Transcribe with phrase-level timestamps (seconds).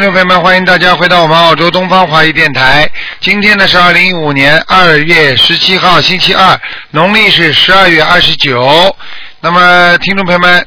[0.00, 2.90] 听众朋友们，欢迎大家回到我们澳洲东方华语电台。
[3.20, 6.58] 今天呢是二零一五年二月十七号，星期二，
[6.92, 8.96] 农历是十二月二十九。
[9.42, 10.66] 那么，听众朋友们，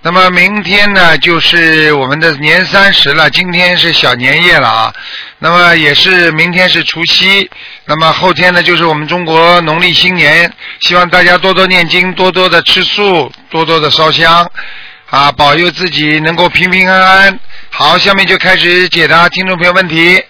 [0.00, 4.94] 那么明天呢就是我们的年三十了，今天是小年夜了啊。
[5.40, 7.50] 那么也是明天是除夕，
[7.84, 14.50] 那么后天呢就是我们中国农历新年，希望大家多多念经，多多的吃素，多多的烧香。
[15.10, 17.40] 啊，保佑自己能够平平安安。
[17.70, 20.22] 好，下面就开始解答听众朋友问题。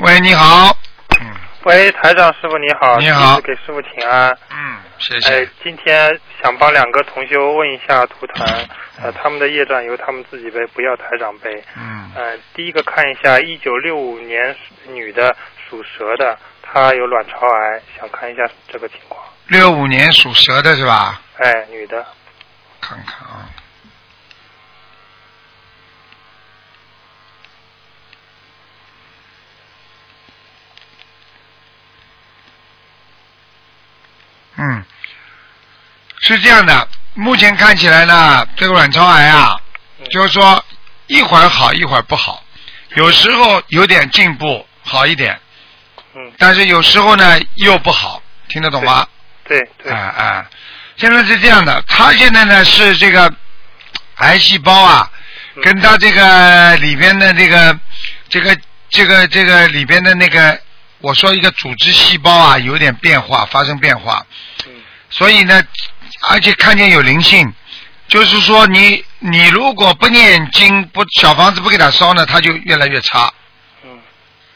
[0.00, 0.76] 喂，你好。
[1.20, 1.34] 嗯
[1.64, 4.36] 喂，台长师傅你好，你好给师傅请安。
[4.50, 8.46] 嗯，谢谢哎。，今天想帮两个同修问一下图腾，
[9.02, 11.64] 呃，他们的业障由他们自己背，不要台长背。
[11.76, 14.54] 嗯，呃，第一个看一下，一九六五年
[14.88, 15.34] 女的，
[15.68, 19.24] 属蛇的，她有卵巢癌，想看一下这个情况。
[19.46, 21.18] 六五年属蛇的是吧？
[21.38, 22.06] 哎，女的，
[22.86, 23.48] 看看啊。
[34.56, 34.84] 嗯，
[36.20, 39.58] 是这样的，目前看起来呢，这个卵巢癌啊，
[39.98, 40.62] 嗯就是说
[41.06, 42.44] 一会儿好一会儿不好，
[42.90, 45.40] 有时候有点进步好一点，
[46.14, 49.08] 嗯，但是有时候呢又不好，听得懂吗？
[49.44, 50.46] 对对，哎哎，
[50.96, 53.32] 现在是这样的，他现在呢是这个
[54.16, 55.10] 癌细胞啊，
[55.56, 55.62] 嗯。
[55.62, 57.78] 跟他这个里边的这个
[58.28, 58.56] 这个
[58.90, 60.60] 这个这个里边的那个，
[61.00, 64.24] 我说一个组织细胞啊有点变化，发生变化，
[64.66, 64.72] 嗯。
[65.10, 65.62] 所以呢，
[66.28, 67.52] 而且看见有灵性，
[68.08, 73.32] 就是说你你如果不念经不小房子不给他烧呢，他就越来越差，
[73.84, 73.98] 嗯，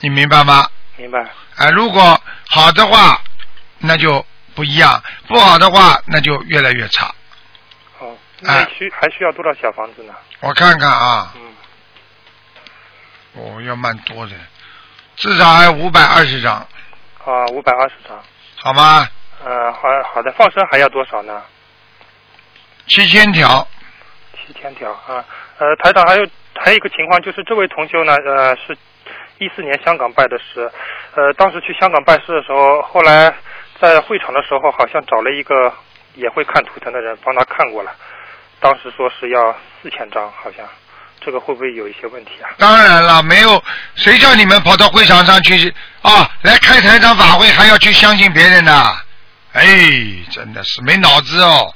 [0.01, 0.69] 你明白吗？
[0.97, 1.19] 明白。
[1.57, 3.21] 啊，如果好的话，
[3.79, 4.25] 那就
[4.59, 7.07] 不一样；不好的话，那就越来越差。
[8.01, 8.11] 哦，
[8.45, 10.13] 哎那需还需要多少小房子呢？
[10.41, 11.55] 我看看啊，嗯，
[13.35, 14.33] 哦，要蛮多的，
[15.15, 16.55] 至少还有五百二十张，
[17.25, 18.21] 啊，五百二十张。
[18.57, 19.07] 好吗？
[19.45, 19.83] 呃，好
[20.13, 21.41] 好的，放生还要多少呢？
[22.89, 23.65] 七千条，
[24.35, 25.25] 七千条啊。
[25.59, 26.27] 呃，台长还有
[26.57, 28.77] 还有一个情况就是，这位同修呢，呃，是
[29.39, 30.69] 一四年香港拜的师，
[31.15, 33.33] 呃，当时去香港拜师的时候，后来
[33.81, 35.73] 在会场的时候，好像找了一个
[36.15, 37.91] 也会看图腾的人帮他看过了，
[38.61, 40.67] 当时说是要四千张，好像
[41.21, 42.51] 这个会不会有一些问题啊？
[42.59, 43.63] 当然了，没有
[43.95, 45.73] 谁叫你们跑到会场上去
[46.03, 48.97] 啊，来开台长法会还要去相信别人的？
[49.53, 49.65] 哎，
[50.31, 51.75] 真的是没脑子哦！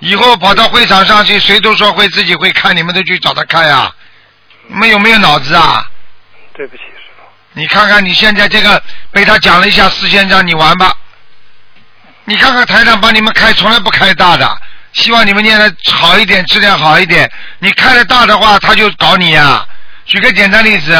[0.00, 3.94] 以后跑到会场上去，谁都说会自己会看，你们都去找他看呀？
[4.66, 5.84] 你们有没有脑子啊？
[6.54, 7.22] 对不起，师傅。
[7.52, 8.82] 你看看你现在这个
[9.12, 10.94] 被他讲了一下四千张，你玩吧。
[12.24, 14.58] 你看看台长帮你们开，从来不开大的，
[14.92, 17.30] 希望你们念的好一点，质量好一点。
[17.58, 19.66] 你开的大的话，他就搞你呀、
[20.04, 20.94] 举个简单例子，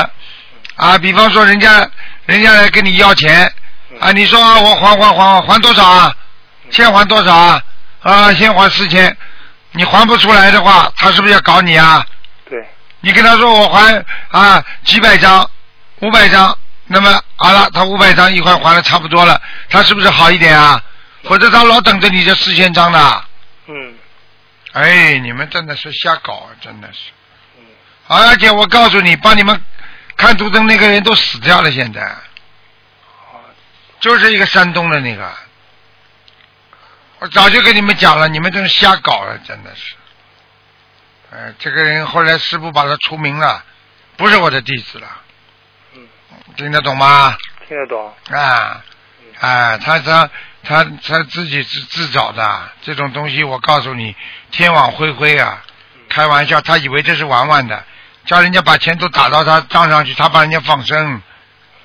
[0.77, 1.89] 啊，比方说人家
[2.27, 3.53] 人家来跟你要钱，
[4.01, 6.15] 啊，你说啊我还还还还多少啊？
[6.71, 7.63] 先还多少啊？
[8.03, 9.17] 啊，先还四千，
[9.73, 12.05] 你还不出来的话，他是不是要搞你啊？
[12.49, 12.59] 对，
[13.01, 15.49] 你跟他说我还啊几百张，
[16.01, 16.57] 五百张，
[16.87, 20.81] 那么好了，他五百张一块还的差不多了，他是不是好一点啊？
[21.25, 23.25] 或者他老等着你这四千张呢？
[23.67, 23.95] 嗯
[24.73, 27.11] 哎，你们真的是瞎搞，啊，真的是。
[27.59, 27.65] 嗯，
[28.07, 29.61] 而且我告诉你，帮你们
[30.17, 32.07] 看图腾那个人都死掉了，现在
[33.31, 33.43] 好，
[33.99, 35.29] 就是一个山东的那个。
[37.19, 39.95] 我早就跟你们讲了，你们真是瞎搞了，真的是。
[41.33, 43.65] 哎，这个人后来师傅把他除名了，
[44.17, 45.09] 不是我的弟子了。
[45.95, 46.09] 嗯，
[46.57, 47.37] 听得懂吗？
[47.69, 48.15] 听得懂。
[48.31, 48.85] 啊，
[49.41, 50.31] 啊，他他
[50.63, 54.15] 他他自己自自找的这种东西，我告诉你，
[54.51, 55.65] 天网恢恢啊！
[56.09, 57.85] 开玩笑，他以为这是玩玩的，
[58.27, 61.23] 叫人家把钱都打到他账上去，他把人家放生，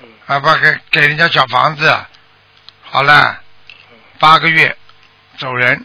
[0.02, 1.96] 嗯啊，把给给人家小房子，
[2.82, 3.40] 好了，
[4.18, 4.76] 八个月
[5.38, 5.84] 走人，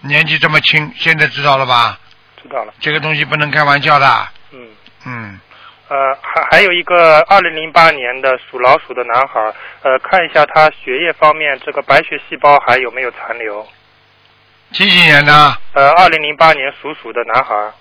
[0.00, 1.98] 年纪这么轻，现在知道了吧？
[2.42, 2.72] 知道了。
[2.80, 4.68] 这个东西不能开玩笑的，嗯。
[5.06, 5.40] 嗯，
[5.90, 9.40] 呃，还还有一个二零零八年的属老鼠的男孩，
[9.82, 13.66] 呃，看一下他血液方面这个白血细胞还有没有残留。
[14.70, 15.32] 几几年的？
[15.72, 17.72] 呃，二零零八年属鼠的男孩，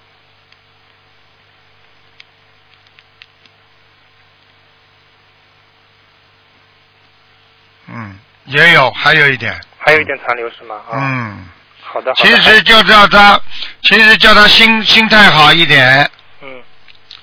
[7.90, 10.82] 嗯，也有，还有一点，还有一点残留是吗？
[10.90, 11.50] 啊，嗯。
[11.84, 12.36] 好的，好的。
[12.36, 13.40] 其实就叫他，
[13.84, 16.10] 其实叫他心心态好一点，嗯，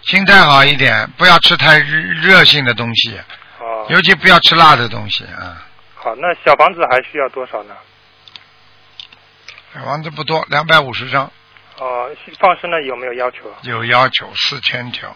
[0.07, 3.19] 心态好一点，不要吃太热热性的东西，
[3.59, 5.67] 哦，尤其不要吃辣的东西啊。
[5.97, 7.75] 好，那小房子还需要多少呢？
[9.75, 11.31] 小房子不多，两百五十张。
[11.79, 12.09] 哦，
[12.39, 13.53] 放生呢有没有要求？
[13.63, 15.09] 有要求四千条。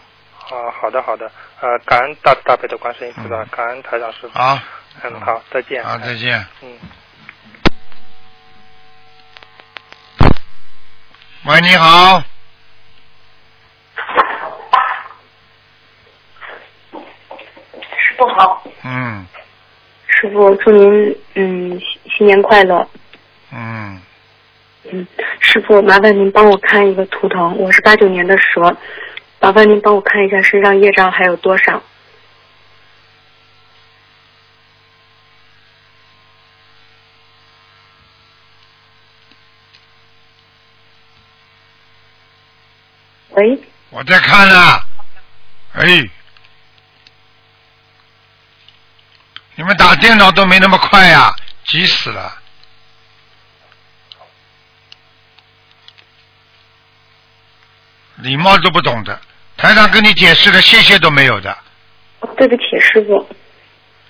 [0.49, 4.29] 哦，好的好的，呃，感恩大慈大悲的观世音菩萨，嗯感恩台长师傅。
[4.37, 4.59] 好，
[5.03, 5.81] 嗯，好，再见。
[5.83, 6.45] 好，再见。
[6.61, 6.77] 嗯。
[11.45, 12.21] 喂，你好，
[18.21, 19.25] 师傅好，嗯
[20.05, 22.87] 师傅祝您嗯新新年快乐。
[23.51, 23.99] 嗯，
[24.91, 25.07] 嗯，
[25.39, 28.77] 师傅麻烦您帮我看一个图腾，我是八九年的蛇，
[29.39, 31.81] 麻烦您帮我看一下身上业障还有多少。
[43.31, 43.59] 喂，
[43.89, 44.55] 我在看呢。
[45.73, 46.07] 哎，
[49.61, 51.31] 你们打电脑都没那么快呀、
[51.67, 52.35] 急死了。
[58.15, 59.21] 礼貌都不懂的，
[59.57, 61.55] 台上跟你解释了，谢谢都没有的。
[62.21, 63.29] 哦对不起，师傅。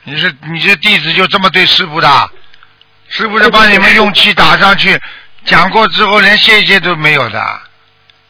[0.06, 2.32] 你是你这弟子就这么对师傅的？
[3.10, 4.98] 师傅是把你们用气打上去，
[5.44, 7.62] 讲过之后连谢谢都没有的，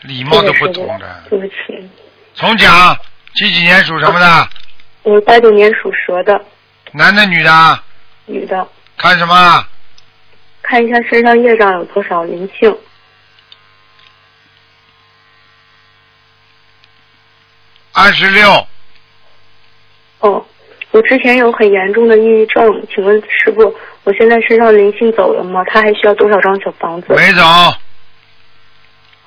[0.01, 1.23] 礼貌都不懂的。
[1.29, 1.87] 对不起，
[2.33, 2.97] 重讲，
[3.35, 4.49] 几几年属什么的？
[5.03, 6.43] 我八九年属蛇的
[6.91, 7.83] 男的女的？
[8.25, 8.67] 女的，
[8.97, 9.65] 看什么？
[10.61, 12.77] 看一下身上业障有多少灵性。
[17.93, 18.67] 二十六，
[20.19, 20.45] 哦，
[20.91, 25.61] 我之前有很严重的抑郁症，请问师傅，我现在身上灵性走了吗？
[25.65, 27.13] 他还需要多少张小房子？
[27.13, 27.43] 没走，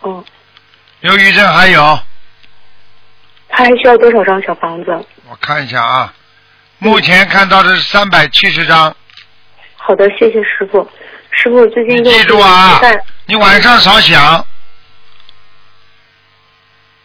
[0.01, 0.25] 哦，
[1.01, 1.99] 忧郁症还有，
[3.49, 4.91] 他还需要多少张小房子？
[5.29, 6.15] 我看一下啊，
[6.85, 8.95] 目前看到的是三百七十张。
[9.77, 10.87] 好的，谢谢师傅。
[11.31, 12.79] 师傅最近你记住啊，
[13.25, 14.47] 你晚上少想，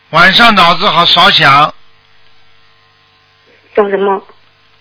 [0.10, 1.74] 晚上脑子好少想，
[3.74, 4.22] 想什么？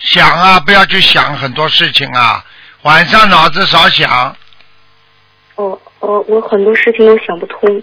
[0.01, 2.45] 想啊，不要去想很多事情啊，
[2.83, 4.37] 晚上脑子少想，
[5.55, 7.83] 哦哦，我很多事情都想不通，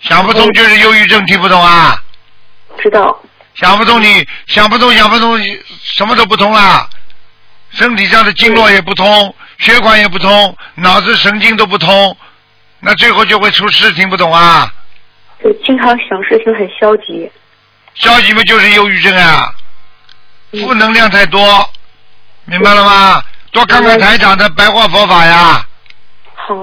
[0.00, 1.98] 想不通就是忧郁症，听不懂啊？
[2.78, 3.18] 知道？
[3.60, 5.38] 想不通你想不通想不通，
[5.82, 6.88] 什么都不通啦，
[7.72, 12.16] 身体上的经络也不通，血管也不通，脑子神经都不通，
[12.78, 14.72] 那最后就会出事，听不懂啊？
[15.44, 17.30] 就经常想事情很消极。
[17.92, 19.52] 消极嘛就是忧郁症啊，
[20.52, 21.68] 嗯负能量太多，
[22.46, 23.22] 明白了吗？
[23.52, 25.62] 多看看台长的白话佛法呀。
[26.34, 26.54] 好，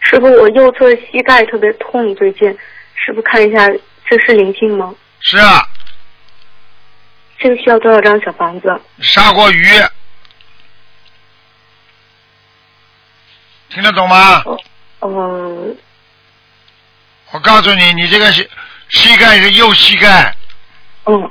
[0.00, 2.50] 师傅，我右侧膝盖特别痛，最近，
[2.94, 3.66] 师傅看一下，
[4.10, 4.94] 这是灵性吗？
[5.22, 5.66] 是啊，
[7.38, 8.68] 这个需要多少张小房子？
[9.00, 9.64] 杀过鱼，
[13.70, 14.44] 听得懂吗？
[15.00, 15.76] 嗯，
[17.30, 18.48] 我告诉你，你这个膝
[18.90, 20.34] 膝盖是右膝盖，
[21.06, 21.30] 嗯，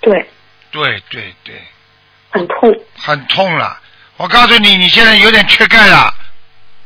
[0.00, 0.28] 对，
[0.70, 1.62] 对对对，
[2.30, 2.84] 很痛。
[2.96, 3.80] 很痛了。
[4.16, 6.14] 我告诉你，你现在有点缺钙了，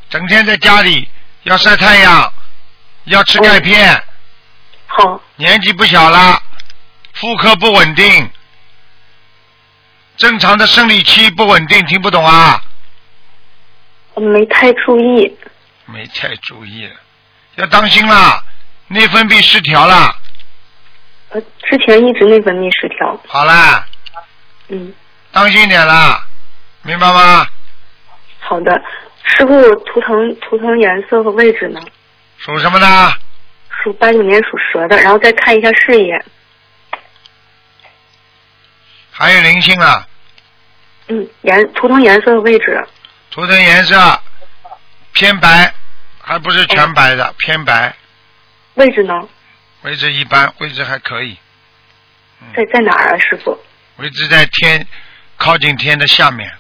[0.09, 1.09] 整天在家里
[1.43, 2.33] 要晒太阳，
[3.05, 4.01] 要吃钙片，
[4.97, 6.41] 好，年纪不小了，
[7.15, 8.31] 妇科不稳定，
[10.17, 12.63] 正常的生理期不稳定，听不懂啊？
[14.15, 15.37] 我没太注意。
[15.87, 16.89] 没太注意，
[17.57, 18.41] 要当心啦，
[18.87, 20.17] 内分泌失调啦。
[21.31, 23.21] 呃，之前一直内分泌失调。
[23.27, 23.85] 好啦，
[24.69, 24.95] 嗯，
[25.33, 26.25] 当心点啦，
[26.83, 27.45] 明白吗？
[28.39, 28.81] 好的。
[29.25, 31.81] 师傅，我图腾图腾颜色和位置呢？
[32.39, 32.87] 属什么的？
[33.85, 36.25] 属八九年属蛇的，然后再看一下事业。
[39.11, 40.09] 还有灵性啊，
[41.09, 42.85] 嗯，颜图腾颜色的位置。
[43.31, 44.21] 图腾颜色
[45.13, 45.73] 偏白，
[46.21, 47.95] 还不是全白的，偏白，
[48.75, 49.29] 位置呢？
[49.83, 51.37] 位置一般，位置还可以，
[52.57, 53.57] 在在哪儿啊，师傅？
[53.99, 54.87] 位置在天
[55.37, 56.59] 靠近天的下面，嗯，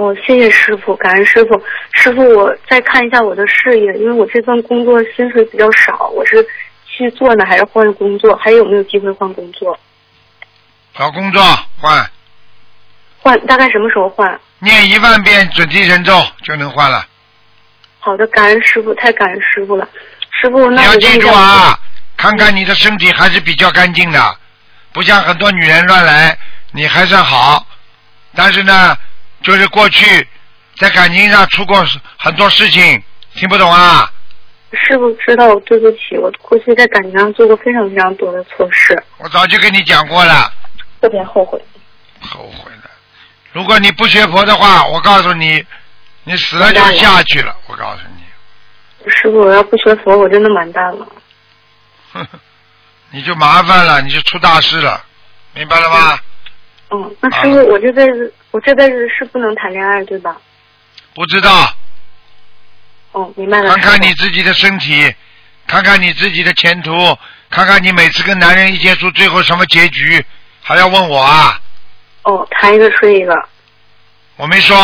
[0.00, 1.62] 哦，谢谢师傅，感恩师傅。
[1.92, 6.42] 师傅，我再看一下我的事业，因为我这份工作薪水比较少，我是
[6.86, 8.34] 去做呢，还是换工作？
[8.36, 9.78] 还有没有机会换工作？
[10.94, 11.42] 找工作
[11.78, 12.10] 换，
[13.18, 14.40] 换大概什么时候换？
[14.60, 17.04] 念一万遍准提神咒就能换了。
[17.98, 19.86] 好的，感恩师傅，太感恩师傅了。
[20.40, 21.78] 师傅，你那要记住啊，
[22.16, 24.36] 看看你的身体还是比较干净的，
[24.94, 26.38] 不像很多女人乱来，
[26.72, 27.66] 你还算好。
[28.34, 28.96] 但是呢，
[29.42, 30.26] 就是过去
[30.76, 31.84] 在感情上出过
[32.18, 33.02] 很多事情，
[33.34, 34.10] 听不懂啊？
[34.72, 40.52] 师傅知道，对不起，我过去在感情上做过非常非常多的错事，我早就跟你讲过了，
[41.00, 41.60] 特别后悔。
[42.20, 42.90] 后悔了。
[43.52, 45.64] 如果你不学佛的话，我告诉你，
[46.22, 47.56] 你死了就下去了。
[47.66, 51.08] 我告诉你，师傅，我要不学佛，我真的完蛋了。
[53.10, 55.04] 你就麻烦了，你就出大事了，
[55.54, 56.12] 明白了吗？
[56.12, 56.18] 嗯，
[57.20, 60.36] 那师傅，我这辈子我这辈子是不能谈恋爱，对吧？
[61.14, 61.72] 不知道，
[63.12, 63.70] 哦，明白了。
[63.76, 65.14] 看看你自己的身体，
[65.66, 66.92] 看看你自己的前途，
[67.48, 70.24] 看看你每次跟男人一接触，最后什么结局，
[70.62, 71.60] 还要问我啊？
[72.22, 73.34] 哦，谈一个睡一个。
[74.36, 74.76] 我没说，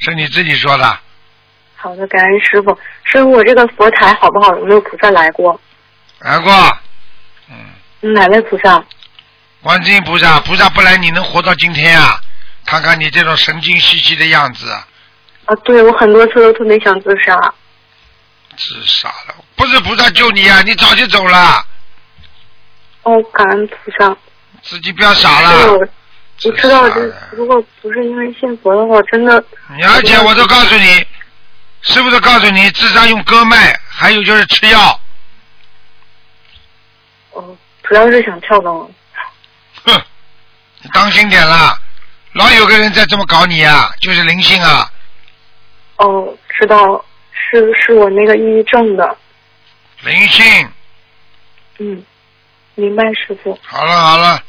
[0.00, 0.98] 是你自己说的。
[1.76, 2.76] 好的，感恩师傅。
[3.04, 4.56] 师傅，我这个佛台好不好？
[4.56, 5.60] 有没有菩萨来过？
[6.20, 6.52] 来过，
[7.50, 8.84] 嗯，哪位菩萨？
[9.62, 12.20] 观世音菩萨，菩萨不来，你能活到今天啊？
[12.64, 17.36] 看看你这种神经兮兮的样子，啊，对我很多次都特别想自杀。
[18.56, 21.66] 自杀了，不是菩萨救你啊，你早就走了，
[23.02, 24.16] 哦，感恩菩萨。
[24.62, 25.72] 自己不要傻了。
[25.72, 29.44] 我我知道这自杀了如果不是因为信佛的话，真的
[29.76, 31.06] 你而且我都告诉你，
[31.82, 35.00] 师傅都告诉你，自杀用割脉，还有就是吃药，
[37.32, 38.90] 哦，主要是想跳楼。
[40.92, 41.78] 当心点啦，
[42.32, 44.90] 老有个人在这么搞你啊，就是灵性啊，
[45.96, 49.16] 哦，知道是是我那个抑郁症的。
[50.02, 50.68] 灵性。
[51.78, 52.02] 嗯，
[52.74, 53.58] 明白师傅。
[53.62, 54.42] 好了好了，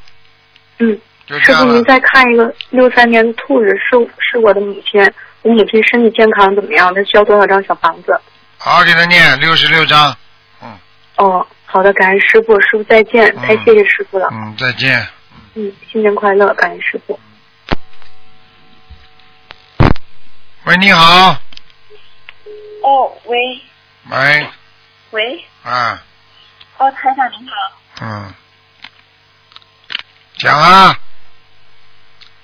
[0.79, 1.83] 嗯，师傅您。
[1.85, 4.99] 再看一个六三年的兔子，是是我的母亲。
[5.43, 6.93] 我母亲身体健康怎么样？
[6.95, 8.19] 她需要多少张小房子？
[8.57, 10.15] 好好给他念六十六张，
[10.61, 10.71] 嗯
[11.17, 14.29] 哦，好的，感恩师傅，师傅再见，嗯太谢谢师傅了。
[14.31, 15.05] 嗯，再见。
[15.55, 17.19] 嗯，新年快乐，感恩师傅。
[20.65, 21.38] 喂，你好，
[22.83, 23.38] 哦，喂。
[24.10, 24.50] 喂，
[25.12, 26.03] 喂，啊，
[26.77, 27.53] 哦，台长您好。
[28.01, 28.33] 嗯，
[30.38, 31.00] 讲啊，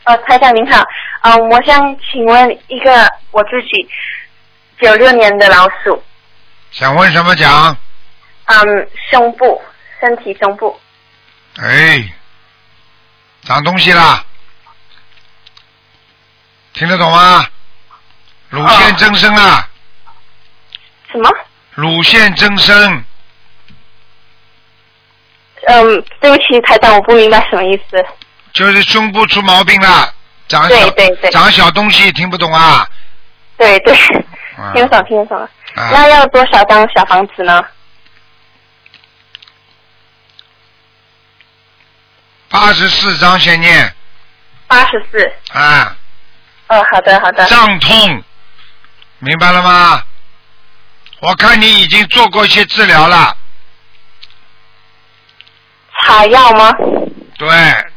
[0.05, 0.85] 哦，台长您好，
[1.23, 3.89] 嗯、我想请问一个我自己
[4.79, 6.01] 九六年的老鼠，
[6.71, 7.75] 想问什么讲？
[8.45, 9.61] 嗯，胸部，
[9.99, 10.79] 身体胸部，
[11.57, 12.01] 哎，
[13.43, 14.23] 长东西啦，
[16.73, 17.45] 听得懂吗？
[18.49, 19.67] 乳腺增生啊，
[21.11, 21.29] 什么？
[21.71, 23.03] 乳腺增生，
[25.67, 28.05] 嗯，对不起，台长，我不明白什么意思。
[28.53, 30.13] 就是胸部出毛病了，
[30.47, 32.87] 长小对对对长小东西，听不懂啊？
[33.57, 33.93] 对对，
[34.57, 35.37] 啊听得懂，听得懂。
[35.39, 35.49] 啊
[35.91, 37.63] 那要多少张小房子呢？
[42.49, 43.93] 八十四章先念。
[44.67, 45.57] 八十四。
[45.57, 45.95] 啊，
[46.67, 47.45] 哦，好的好的。
[47.45, 48.23] 胀痛，
[49.19, 50.03] 明白了吗？
[51.21, 53.35] 我看你已经做过一些治疗了，
[56.01, 56.71] 擦药吗？
[57.37, 57.49] 对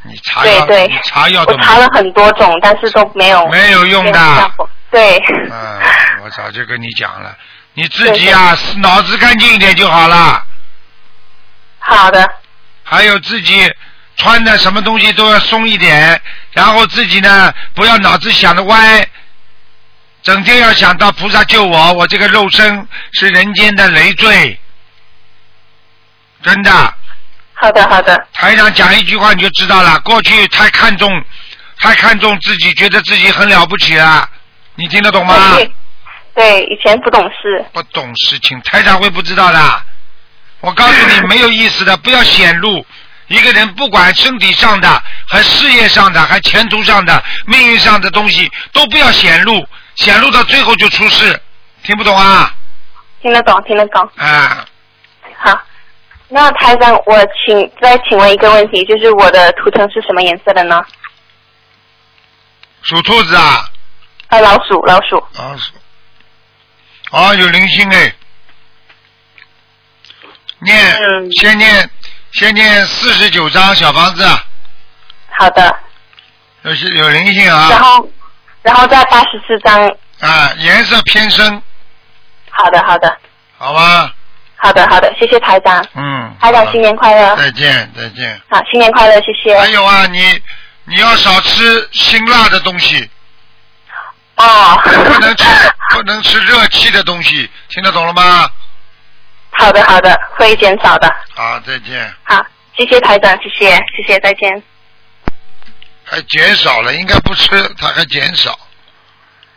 [0.03, 0.89] 你查药，对对。
[0.89, 4.51] 你查药都我查了很多种，但是都没有没有用的。
[4.91, 5.17] 对，
[5.51, 5.81] 嗯，
[6.25, 7.37] 我早就跟你讲了，
[7.75, 10.45] 你自己啊，脑子干净一点就好了。
[11.79, 12.29] 好的，
[12.83, 13.73] 还有自己
[14.23, 16.21] 穿的什么东西都要松一点，
[16.53, 19.05] 然后自己呢不要脑子想的歪，
[20.23, 24.57] 整天要想到菩萨救我，我这个肉身是人间的累赘，
[26.41, 26.95] 真的。
[27.55, 31.11] 好的好的，台长讲一句话你就知道了，过去太看重，
[31.81, 34.29] 太看重自己，觉得自己很了不起了，
[34.77, 35.57] 你听得懂吗？
[35.57, 35.73] 对
[36.35, 39.83] 对，以前不懂事，不懂事情，台长会不知道的。
[40.61, 42.87] 我告诉你，没有意思的，不要显露。
[43.29, 51.41] 一个人不管身体上的、还事业上的、还前途上的、命运上的东西，都不要显露，显露到最后就出事。
[51.83, 52.55] 听不懂啊？
[53.21, 54.11] 听得懂听得懂。
[54.17, 54.67] 啊，
[55.39, 55.63] 好，
[56.29, 60.85] 那台长，我请再请问一个问题，就是我的图腾是什么颜色的呢？
[62.83, 63.65] 属兔子啊，
[64.29, 65.25] 啊，老鼠，老鼠。
[65.37, 65.73] 老鼠。
[67.11, 68.13] 啊，有灵性哎。
[70.59, 71.91] 念，嗯先念，
[72.33, 74.27] 先念四十九张小房子，
[75.39, 75.75] 好的，
[76.63, 77.85] 有些有灵性啊然啊。
[77.85, 78.09] 后，
[78.63, 79.87] 然后再八十四张。
[80.21, 81.63] 啊，颜色偏深，
[82.51, 83.17] 好的，好的，
[83.59, 84.15] 好吧？
[84.57, 85.85] 好的，好的，谢谢台长。
[85.95, 86.33] 嗯。
[86.41, 87.37] 台长新年快乐。
[87.37, 88.41] 再见，再见。
[88.49, 89.59] 好，新年快乐，谢谢。
[89.59, 90.41] 还有啊，你
[90.85, 93.11] 你要少吃辛辣的东西，
[94.37, 94.81] 哦。
[94.85, 95.45] 不能吃
[95.91, 98.49] 不能吃热气的东西，听得懂了吗？
[99.63, 101.09] 好的，好的，会减少的。
[101.37, 102.13] 好，再见。
[102.25, 102.45] 好，
[102.77, 104.61] 谢谢台长，谢谢，谢谢，再见。
[106.05, 108.59] 还减少了，应该不吃，他还减少。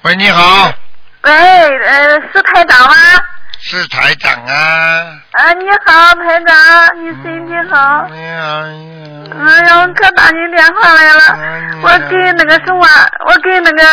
[0.04, 0.72] 喂，你好，
[1.24, 2.96] 喂，呃，是台长吗？
[3.60, 4.54] 是台长啊。
[5.32, 8.08] 啊，你好，台长，你身体好。
[8.12, 8.64] 哎呀
[9.38, 11.82] 哎呀，我可打你电话来了。
[11.82, 12.88] 我给那个什么，
[13.26, 13.84] 我给那个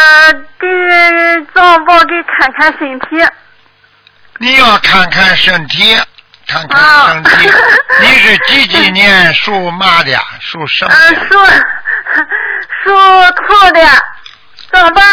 [0.61, 3.17] 给赵宝给看看身体。
[4.43, 5.97] 你要看看身体，
[6.49, 7.31] 看看啊身体。
[8.03, 10.21] 你是几几年属马的呀？
[10.41, 10.93] 属什么？
[11.31, 11.39] 属
[12.83, 12.91] 属
[13.37, 13.81] 兔的，
[14.73, 15.05] 怎么办？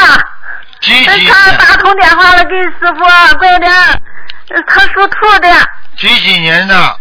[0.81, 1.51] 几几年他？
[1.57, 3.71] 打通电话了，给师傅，快点。
[3.71, 5.47] 呃他属兔的，
[5.95, 6.99] 几几年的？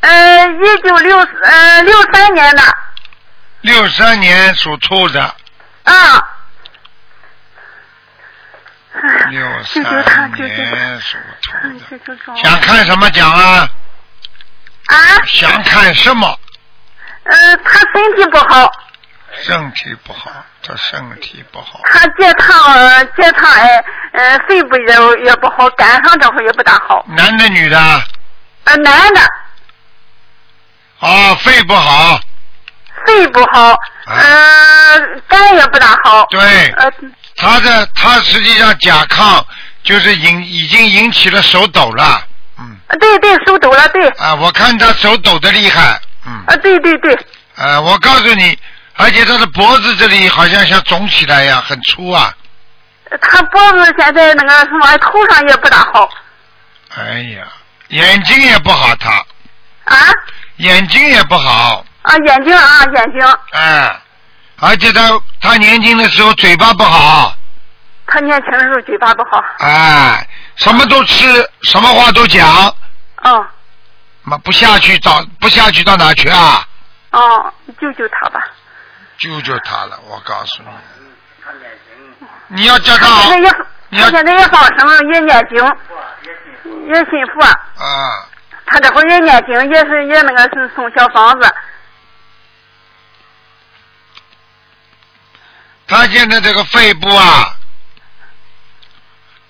[0.00, 2.62] 呃，一九六呃六三年的，
[3.60, 5.20] 六三年属兔的。
[5.84, 6.26] 啊。
[9.30, 11.00] 六三年！
[12.36, 13.68] 想看什么讲啊？
[14.86, 14.96] 啊？
[15.26, 16.38] 想看什么？
[17.22, 18.70] 呃，他身体不好，
[19.42, 20.32] 身体不好，
[20.66, 21.80] 他身体不好。
[21.84, 27.04] 他结肠呃结肠癌，呃，肺部也也不好，肝上这会儿也不大好。
[27.08, 27.78] 男的女的？
[28.64, 29.20] 呃，男的
[30.98, 32.18] 啊，肺不好。
[33.06, 33.74] 肺不好，
[34.06, 36.26] 呃，肝也不大好。
[36.30, 36.40] 对，
[36.72, 36.90] 呃，
[37.40, 39.42] 他的他实际上甲亢
[39.82, 42.22] 就是引已经引起了手抖了，
[42.58, 47.18] 嗯，啊对对，手抖了，对，啊，我看他手抖的厉害，嗯，啊，对对对，
[47.56, 48.58] 呃，我告诉你，
[48.96, 52.32] 而且他的脖子这里好像像肿起来一样，很粗啊，
[53.22, 56.08] 他脖子现在那个什么头上也不大好。
[56.96, 57.44] 哎呀，
[57.88, 59.10] 眼睛也不好，他。
[59.84, 59.96] 啊？
[60.58, 64.00] 眼睛也不好，啊，眼睛啊眼睛，哎，
[64.60, 67.34] 而且他他年轻的时候嘴巴不好，
[68.06, 71.26] 他年轻的时候嘴巴不好，哎，什么都吃，
[71.62, 72.46] 什么话都讲，
[73.22, 73.46] 哦
[74.22, 76.62] 妈不下去到不下去到哪去啊？
[77.12, 78.40] 哦，救救他吧。
[79.16, 80.68] 救救他了，我告诉你，
[82.48, 83.56] 你要叫他他现在也
[83.88, 85.56] 你要他现在也放生，也念经，
[86.86, 87.42] 也信佛。
[87.42, 88.28] 啊，
[88.66, 91.54] 他这会儿也念经，也是也那个是送小房子。
[95.90, 97.52] 他现在这个肺部啊，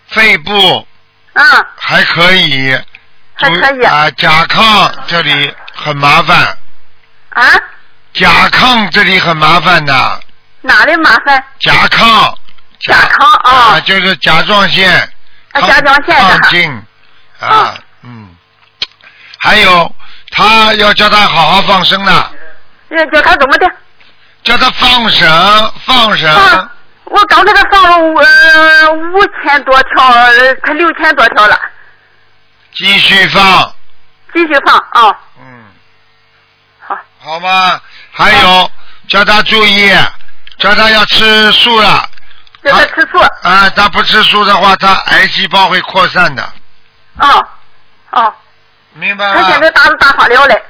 [0.09, 0.89] 肺部
[1.35, 1.45] 嗯，
[1.79, 2.73] 还可以，
[3.35, 6.57] 还可以啊，甲亢这里很麻烦，
[7.35, 7.45] 啊，
[8.15, 10.21] 甲亢这里很麻烦的，
[10.63, 11.45] 哪里麻烦？
[11.61, 12.35] 甲亢，
[12.81, 14.91] 甲亢啊啊，就是甲状腺，
[15.53, 16.83] 啊甲状腺的亢进，
[17.39, 18.35] 啊啊，嗯，
[19.41, 19.95] 还有
[20.31, 22.13] 他要叫他好好放生的，
[22.89, 23.71] 要叫他怎么的？
[24.43, 26.35] 叫他放生，放生。
[26.35, 26.71] 放，
[27.05, 31.61] 我刚给他放了五呃五千多条，呃他六千多条了，
[32.73, 33.75] 继续放，
[34.33, 35.19] 继续放啊。
[35.41, 35.65] 嗯，
[36.81, 37.81] 好，好吗？
[38.13, 38.71] 还有
[39.09, 39.93] 叫他注意，
[40.59, 42.09] 叫他要吃素了
[42.63, 43.19] 叫他吃素。
[43.43, 43.71] 啊！
[43.71, 46.43] 他不吃素的话，他癌细胞会扩散的，
[47.19, 47.47] 哦
[48.11, 48.35] 哦，
[48.95, 49.61] 明白了他现？
[49.61, 50.63] 在打打化疗嘞。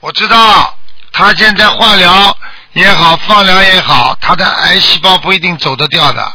[0.00, 0.76] 我知道，
[1.12, 2.36] 他现在化疗
[2.72, 6.32] 也好，放疗也好，他的癌细胞不一定走得掉的，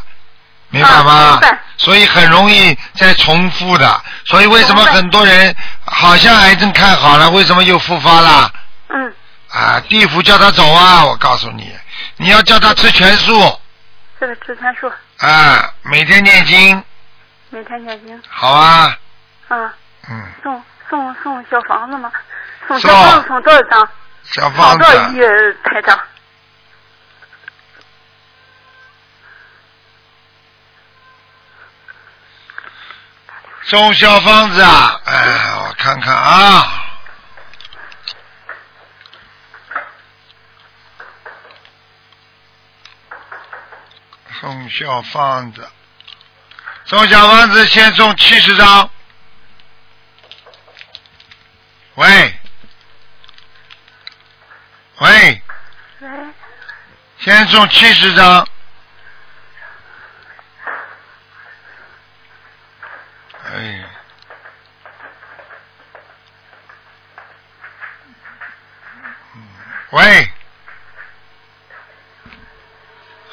[0.70, 1.40] 明白吗？
[1.78, 4.02] 所以很容易再重复的。
[4.26, 8.52] 所以为什么很多人好像癌症看好了，为什么又复发了？
[8.90, 9.14] 嗯，
[9.50, 11.06] 啊，地府叫他走啊！
[11.06, 11.72] 我告诉你，
[12.18, 13.60] 你要叫他吃全素
[14.20, 16.84] 这个吃全素，啊，每天念经，
[17.50, 18.98] 每天念经好啊，
[19.48, 19.74] 啊，
[20.10, 22.12] 嗯，送送送小房子吗？
[22.68, 23.90] 送送小房子送多少张？
[24.24, 25.20] 小房子多少子亿
[25.70, 26.00] 台长？
[33.68, 36.84] 中小房子啊，哎，我看看啊，
[44.40, 45.70] 中小房子，
[46.86, 48.90] 中小房子先送七十张。
[51.96, 52.40] 喂，
[55.00, 55.42] 喂，
[56.00, 56.10] 喂，
[57.20, 58.48] 先送七十张。
[63.50, 63.84] 哎，
[69.36, 69.42] 嗯
[69.92, 70.32] 喂，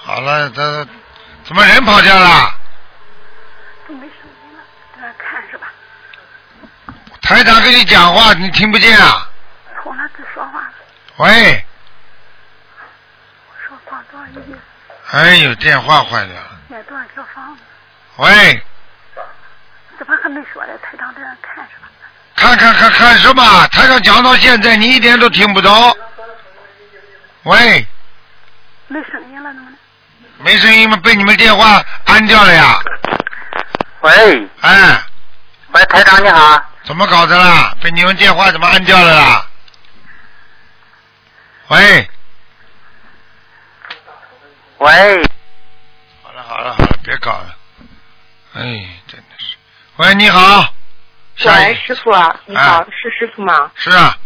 [0.02, 0.86] 好了，他
[1.44, 2.54] 怎么人跑掉了？
[3.88, 4.62] 都没声音了，
[4.96, 5.72] 在那看是吧？
[7.22, 9.28] 台长跟你讲话，你听不见啊？
[9.82, 10.74] 从那只说话了，
[11.16, 11.64] 喂，
[13.48, 14.56] 我说放多少亿，
[15.10, 16.56] 哎呦，电话坏了。
[16.68, 17.62] 买多少条房子？
[18.16, 18.64] 喂，怎
[20.66, 20.78] 么还没说呢？
[20.82, 21.88] 台长在那看是吧？
[22.36, 23.66] 看看看看什么？
[23.68, 25.96] 台上讲到现在，你一点都听不着。
[27.44, 27.86] 喂，
[28.88, 29.76] 没声音了，怎么呢？
[30.38, 30.96] 没声音吗？
[31.02, 32.78] 被你们电话安掉了呀？
[34.00, 35.02] 喂，哎，
[35.72, 36.62] 喂，台长你好。
[36.84, 37.74] 怎么搞的啦？
[37.82, 39.46] 被你们电话怎么按掉了啦？
[41.68, 42.10] 喂，
[44.78, 45.22] 喂，
[46.22, 47.56] 好了好了好了，别搞了。
[48.54, 48.62] 哎，
[49.06, 49.23] 真的是，
[49.96, 50.74] 喂，你好。
[51.46, 53.70] 喂，师傅啊，你好，是师傅吗？
[53.76, 54.18] 是啊，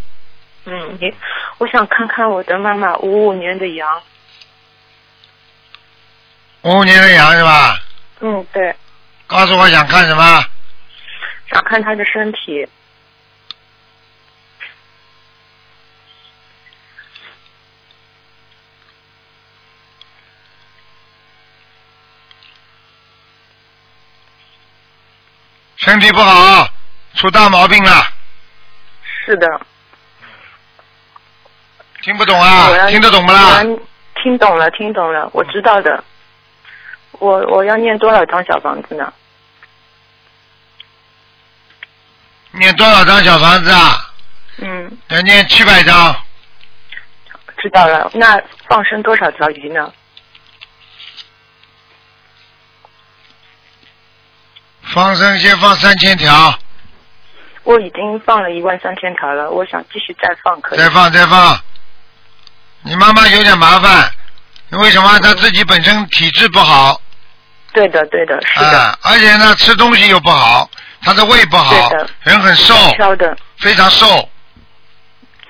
[0.64, 1.14] 嗯，你，
[1.58, 4.02] 我想看看我的妈妈五五年的羊。
[6.62, 7.78] 五五年的羊是吧？
[8.20, 8.74] 嗯，对，
[9.26, 10.42] 告诉我想看什么？
[11.50, 12.66] 想看她的身体。
[25.78, 26.68] 身体不好，
[27.14, 28.06] 出大毛病了，
[29.24, 29.60] 是的。
[32.02, 32.88] 听不懂啊？
[32.88, 33.62] 听得懂不啦？
[34.22, 36.02] 听懂了，听懂了，我知道的。
[37.12, 39.12] 我我要念多少张小房子呢？
[42.52, 44.12] 念多少张小房子啊？
[44.58, 46.16] 嗯，要念七百张，
[47.58, 48.10] 知道了。
[48.14, 49.92] 那放生多少条鱼呢？
[54.94, 56.58] 放生先放三千条，
[57.64, 60.78] 我已经放了一万三千条了，我想继续再放，可以？
[60.78, 61.58] 再放再放。
[62.82, 64.10] 你妈妈有点麻烦，
[64.70, 65.18] 为什么？
[65.20, 67.00] 她自己本身体质不好，
[67.72, 70.70] 对的，对的，是的，啊，而且呢吃东西又不好，
[71.02, 74.28] 她的胃不好对的，人很瘦，挑的，非常瘦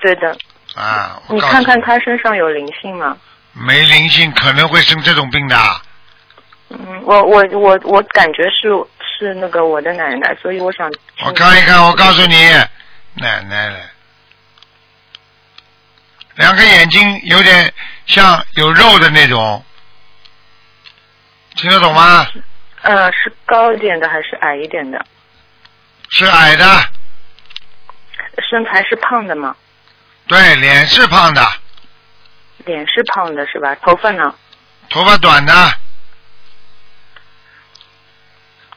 [0.01, 0.35] 对的。
[0.75, 1.21] 啊。
[1.27, 3.15] 我你看看她身上有灵性吗？
[3.53, 5.55] 没灵性可能会生这种病的。
[6.69, 8.69] 嗯，我我我我感觉是
[9.19, 10.89] 是那个我的奶奶，所以我想。
[11.25, 12.35] 我看一看，我告诉你，
[13.15, 13.79] 奶奶了，
[16.35, 17.73] 两个眼睛有点
[18.05, 19.61] 像有肉的那种，
[21.55, 22.25] 听得懂吗？
[22.81, 25.05] 呃，是高一点的还是矮一点的？
[26.09, 26.65] 是矮的，
[28.49, 29.53] 身材是胖的吗？
[30.27, 31.45] 对，脸是胖的，
[32.63, 33.75] 脸是胖的是吧？
[33.83, 34.33] 头发呢？
[34.89, 35.53] 头发短的，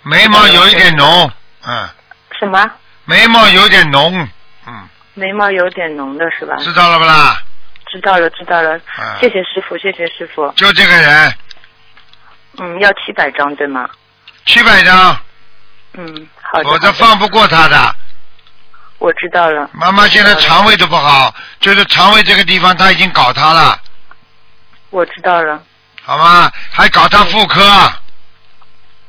[0.02, 1.30] 眉毛有一点浓，
[1.66, 1.88] 嗯，
[2.38, 2.70] 什么？
[3.04, 4.28] 眉毛有点浓，
[4.66, 6.56] 嗯，眉毛有点浓的是吧？
[6.56, 7.40] 知道了不啦？
[7.86, 8.76] 知道了，知道了。
[8.76, 10.50] 嗯谢谢师傅，谢谢师傅。
[10.56, 11.34] 就这个人，
[12.58, 13.88] 嗯，要七百张对吗？
[14.46, 15.16] 七百张，
[15.94, 16.70] 嗯，好的。
[16.70, 17.94] 我这放不过他的。
[18.98, 19.68] 我知道了。
[19.72, 23.78] 妈妈现在肠胃都不好，就是肠胃这个地方他已经搞他了，
[24.90, 25.62] 我知道了，
[26.02, 26.50] 好吗？
[26.72, 27.92] 还搞他妇科，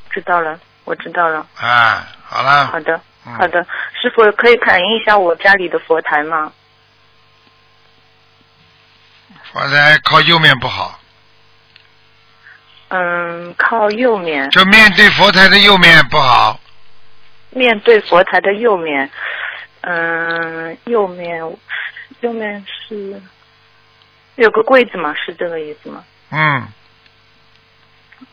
[0.10, 1.46] 知道了，我知道了。
[1.60, 3.66] 哎，好了，好的，嗯好的。
[4.02, 6.52] 师傅可以感应一下我家里的佛台吗？
[9.52, 11.00] 佛台靠右面不好，
[12.90, 16.60] 嗯，靠右面，就面对佛台的右面不好，
[17.52, 19.10] 面对佛台的右面。
[19.82, 21.40] 嗯，右面，
[22.22, 23.22] 右面是
[24.36, 25.14] 有个柜子吗？
[25.14, 26.04] 是这个意思吗？
[26.32, 26.68] 嗯，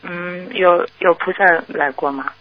[0.01, 2.33] 嗯，有有菩萨来过吗？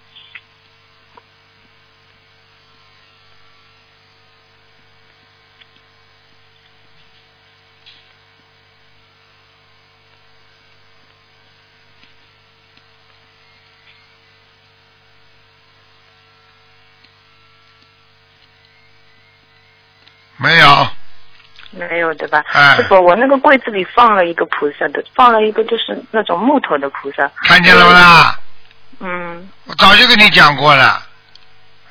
[20.43, 20.89] 没有，
[21.71, 22.43] 没有对吧？
[22.53, 27.31] 哎师傅，我那个柜子里放了一个菩萨的，放了一个就是那种木头的菩萨。
[27.43, 28.39] 看见了不啦？
[29.01, 31.03] 嗯，我早就跟你讲过了，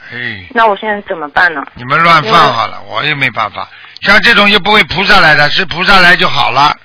[0.10, 1.63] 嘿，那我现在怎么办呢？
[1.75, 3.67] 你们乱放好了，我也没办法。
[4.02, 6.75] 像这种又不会菩萨来的，是菩萨来就好了。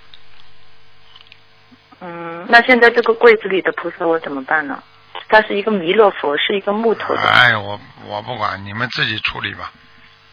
[2.01, 4.83] 嗯，那现在这个柜子里的菩萨我怎么办呢？
[5.29, 7.21] 它是一个弥勒佛，是一个木头的。
[7.23, 9.71] 哎，我我不管，你们自己处理吧，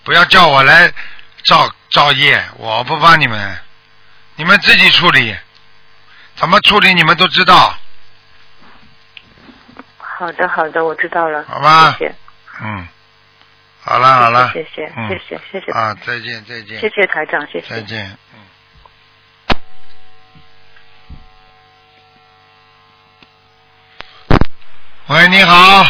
[0.04, 0.92] 不要叫我来
[1.46, 3.58] 造造业，我不帮你们，
[4.36, 5.36] 你们自己处理，
[6.36, 7.76] 怎么处理你们都知道，
[9.98, 11.44] 好的，好的，我知道了。
[11.46, 12.16] 好吧谢谢。
[12.62, 12.88] 嗯，
[13.84, 17.68] 好了好了，谢谢，嗯谢谢，谢谢，啊，再见再见，谢谢台长，谢谢。
[17.68, 18.40] 再见，嗯。
[25.08, 25.86] 喂，你好，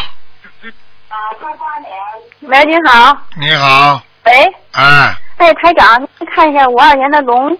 [2.39, 3.17] 喂，你好。
[3.35, 7.57] 你好，喂，哎，哎，台长，你看一下五二年的龙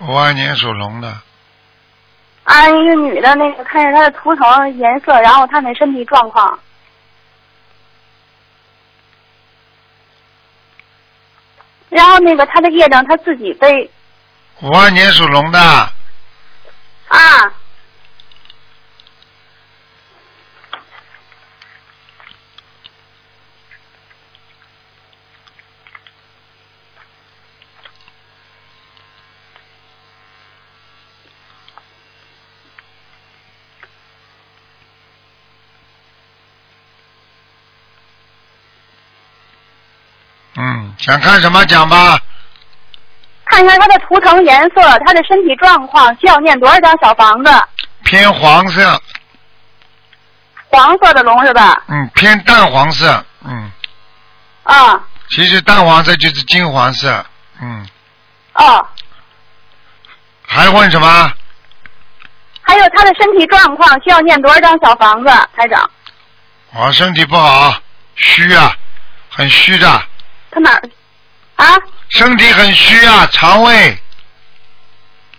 [0.00, 1.08] 五二年属龙的，
[2.44, 6.58] 啊，一个女的，那个看一下她的图腾颜色，然后她的身体状况。
[11.88, 13.90] 然后那个她的业障她自己背
[14.60, 17.54] 五二年属龙的，啊，
[41.02, 42.18] 想看什么讲吧？
[43.46, 47.50] 看一下他的图腾颜色，他的身体状况，需要念多少张小房子？
[48.04, 49.02] 偏黄色，
[50.68, 51.82] 黄色的龙是吧？
[51.88, 53.70] 嗯，偏淡黄色，嗯，
[54.62, 57.26] 啊，其实淡黄色就是金黄色，
[57.60, 57.86] 嗯，
[58.54, 58.86] 哦，
[60.46, 61.32] 还问什么？
[62.62, 65.28] 还有他的身体状况，需要念多少张小房子？
[65.56, 65.90] 台长，
[66.74, 67.74] 我身体不好，
[68.14, 68.74] 虚啊，
[69.28, 70.02] 很虚的，
[70.52, 70.82] 他哪儿？
[71.56, 71.78] 啊？
[72.10, 73.98] 身体很虚啊，肠胃，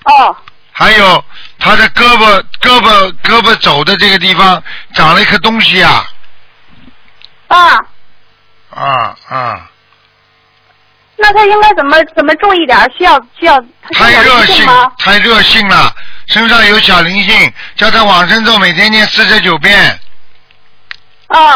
[0.06, 0.36] 哦，
[0.71, 1.23] 还有
[1.60, 4.62] 他的胳膊、胳膊、胳膊肘的这个地方
[4.95, 6.06] 长了一颗东西啊，
[7.47, 7.78] 啊，
[8.71, 9.69] 啊啊，
[11.15, 12.91] 那他应该怎么怎么注意点？
[12.97, 13.56] 需要需要
[13.91, 14.65] 他太热性
[14.97, 15.95] 太热性了，
[16.28, 19.99] 身上有小灵性，叫他往生咒每天念四十九遍，
[21.28, 21.56] 啊，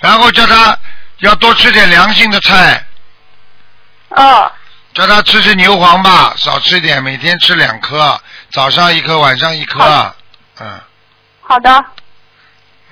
[0.00, 0.78] 然后叫他
[1.22, 2.84] 要多吃点凉性的菜，
[4.10, 4.50] 哦，
[4.92, 10.14] 叫他吃吃牛黄吧，少吃点，每天吃两颗，早上一颗，晚上一颗，
[10.58, 10.80] 嗯。
[11.42, 11.84] 好的。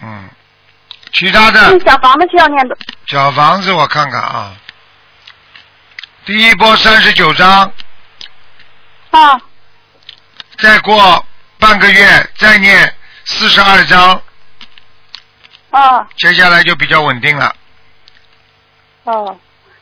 [0.03, 0.31] 嗯，
[1.12, 1.79] 其他的？
[1.81, 2.77] 小房子需要念的？
[3.09, 4.55] 小房子我看看啊，
[6.25, 7.73] 第一波三十九章，
[9.11, 9.40] 啊，
[10.57, 11.27] 再过
[11.59, 14.23] 半个月再念四十二章，
[15.71, 17.57] 啊，接下来就比较稳定了。
[19.11, 19.37] 哦，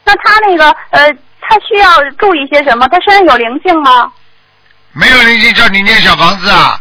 [0.05, 1.89] 那他那个呃，他需要
[2.19, 2.89] 注意些什么？
[2.89, 4.11] 他身上有灵性吗？
[4.93, 6.81] 没有灵性叫你念小房子啊？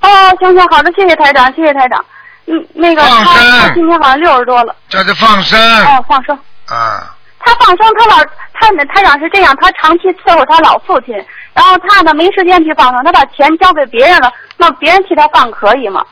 [0.00, 2.04] 哦，行行，好的，谢谢台长，谢谢台长。
[2.46, 4.76] 嗯，那个放他生他今天好像六十多了。
[4.88, 6.38] 叫他放生哦，放生。
[6.66, 11.14] 啊，他放生，他老他台长是这样，他长期伺候他老父亲，
[11.54, 16.04] 然后他呢没时间去放生，他把钱交给别人了，那别人替他放可以吗？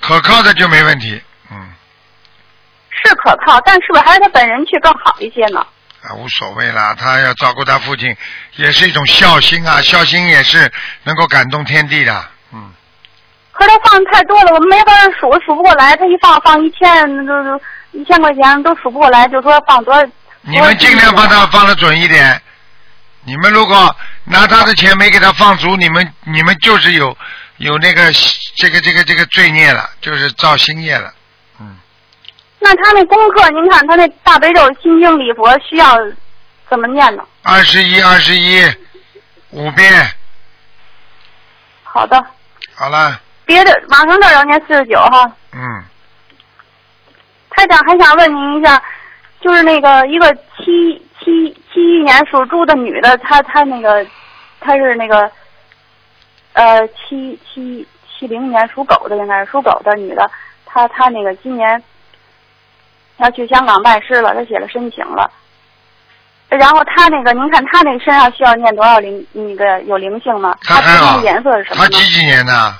[0.00, 1.20] 可靠的就没问题。
[2.94, 5.66] 嗯，是可靠，但是不是还是他本人去更好一些呢？
[6.02, 8.14] 啊，无所谓啦，他要照顾他父亲，
[8.56, 10.70] 也是一种孝心啊，孝心也是
[11.04, 12.24] 能够感动天地的。
[12.52, 12.72] 嗯，
[13.52, 15.96] 可是他放的太多了，我们没法数，数不过来。
[15.96, 17.60] 他一放放一千，都都
[17.92, 20.06] 一千块钱都数不过来，就说放多少。
[20.42, 22.40] 你们尽量帮他放的准一点。
[23.24, 27.16] 你们如果拿他的钱没给他放足，你们你们就是有
[27.56, 28.12] 有那个
[28.56, 31.10] 这个这个这个罪孽了，就是造新业了。
[32.64, 35.98] 那他那功课，您看他那大悲咒、心经、礼佛需要
[36.70, 37.22] 怎么念呢？
[37.42, 38.64] 二十一，二十一，
[39.50, 39.92] 五遍，
[41.82, 42.24] 好的，
[42.74, 45.30] 好了，别的往生咒要念四十九哈。
[45.52, 45.84] 嗯，
[47.50, 48.82] 台长还想问您一下，
[49.42, 54.06] 就是那个一个七七七一年属猪的女的，她她那个
[54.58, 55.30] 她是那个
[56.54, 60.30] 呃七七七零年属狗的，应该是属狗的女的，
[60.64, 61.82] 她她那个今年
[63.18, 65.30] 要去香港拜师了，他写了申请了。
[66.48, 70.56] 然后他那个，您看他那个身上需要念多少灵那个有灵性吗？
[70.62, 71.90] 他还好她图腾颜色是什么呢？
[71.90, 72.74] 他几几年的？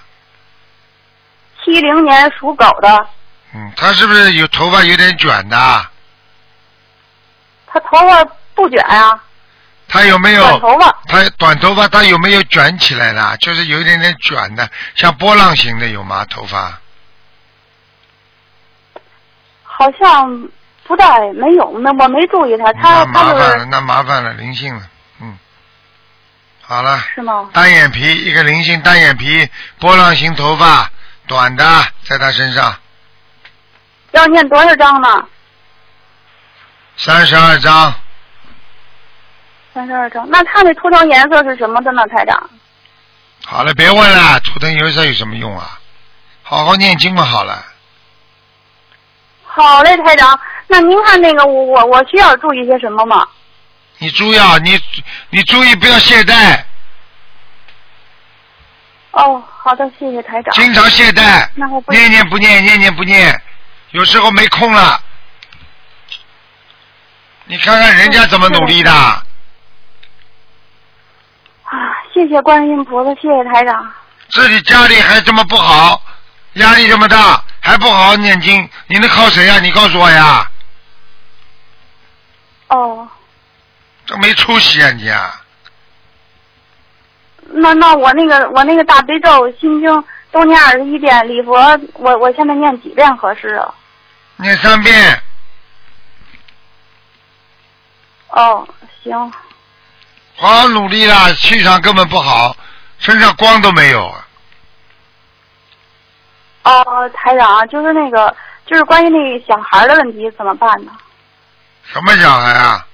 [1.65, 3.07] 七零年属狗的，
[3.55, 5.57] 嗯，他是不是有头发有点卷的？
[7.67, 9.19] 他头发不卷啊，
[9.89, 10.43] 他有没有？
[10.43, 10.99] 短头发。
[11.09, 13.37] 他短头发，他有没有卷起来的？
[13.39, 16.25] 就是有一点点卷的，像波浪形的有吗？
[16.27, 16.79] 头发？
[19.77, 20.49] 好像
[20.85, 24.83] 不太没有，那我没注意他，他那他就是麻烦了，那麻烦了，灵性了，
[25.21, 25.37] 嗯，
[26.63, 27.51] 好了，是吗？
[27.53, 29.49] 单眼皮一个灵性单眼皮，
[29.81, 30.89] 波浪形头发，
[31.27, 31.65] 短的，
[32.05, 32.73] 在他身上
[34.13, 35.09] 要念多少章呢？
[36.97, 37.93] 三十二张，
[39.75, 40.25] 三十二章。
[40.31, 42.49] 那他那图腾颜色是什么的呢，台长？
[43.45, 45.81] 好了，别问了，图腾颜色有什么用啊？
[46.45, 47.74] 好好念经嘛，好了。
[49.57, 50.39] 好嘞，台长。
[50.67, 53.25] 那您看那个我我我需要注意些什么吗？
[53.99, 54.81] 你注意啊，你
[55.31, 56.61] 你注意不要懈怠，
[59.13, 60.53] 哦，好的，谢谢台长。
[60.55, 63.41] 经常懈怠，那我不念念不念，念念不念，
[63.93, 65.01] 有时候没空了。
[67.45, 69.23] 你看看人家怎么努力的，啊，
[72.13, 73.93] 谢谢观音菩萨，谢谢台长。
[74.31, 76.03] 自己家里还这么不好，
[76.55, 80.47] 压力这么大，还不好好念经，你能靠谁呀、你告诉我呀，
[82.69, 83.09] 哦，
[84.05, 85.41] 这没出息啊你啊！
[87.55, 91.55] 那那我那个我那个大悲咒、心经都念二十一遍，礼佛
[91.95, 93.75] 我我现在念几遍合适啊？
[94.37, 95.23] 念三遍，
[98.29, 98.69] 哦，
[99.03, 99.33] 行。
[100.37, 102.55] 好好努力啦，气场根本不好，
[102.99, 104.24] 身上光都没有啊。
[106.65, 108.35] 哦，台长啊，就是那个，
[108.67, 110.93] 就是关于那个小孩的问题怎么办呢？
[111.85, 112.87] 什么小孩啊？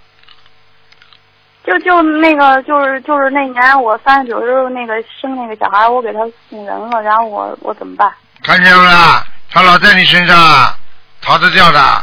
[1.65, 8.11] 就就那个就是就是那年我三十九时候那个生那个小孩，我给他送人了，然后我我怎么办？
[8.43, 9.25] 看见了啦？
[9.51, 10.77] 他老在你身上啊，
[11.21, 12.03] 逃得掉的。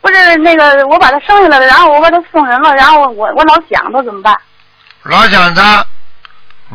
[0.00, 4.34] 不是那个我把他生下来了，然后我把他送人了，然后我我老想他怎么办？
[5.02, 5.84] 老想他，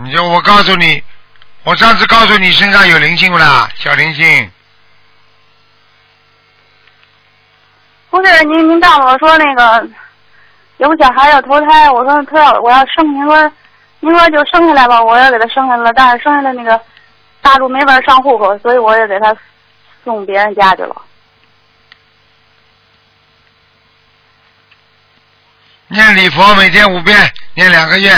[0.03, 1.01] 你就我告诉你，
[1.63, 3.69] 我上次告诉你身上有灵性不啦？
[3.75, 4.51] 小灵性，
[8.09, 9.87] 不是您您告诉我说那个
[10.77, 13.51] 有个小孩要投胎，我说他要我要生，您说
[14.01, 16.79] 您说就生下来吧，我要给他生下来了，但是生下来那个
[17.41, 19.33] 大陆没法上户口，所以我也给他
[20.03, 21.01] 送别人家去了。
[25.87, 28.11] 念礼佛每天五遍，念两个月，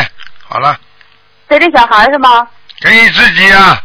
[0.47, 0.79] 好了，
[1.47, 2.47] 给这小孩是吗？
[2.81, 3.81] 给你自己啊，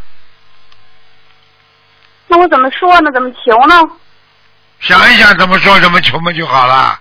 [2.27, 3.11] 那我怎么说呢？
[3.13, 3.75] 怎么求呢？
[4.81, 6.99] 想一想怎么说怎么求嘛就好了。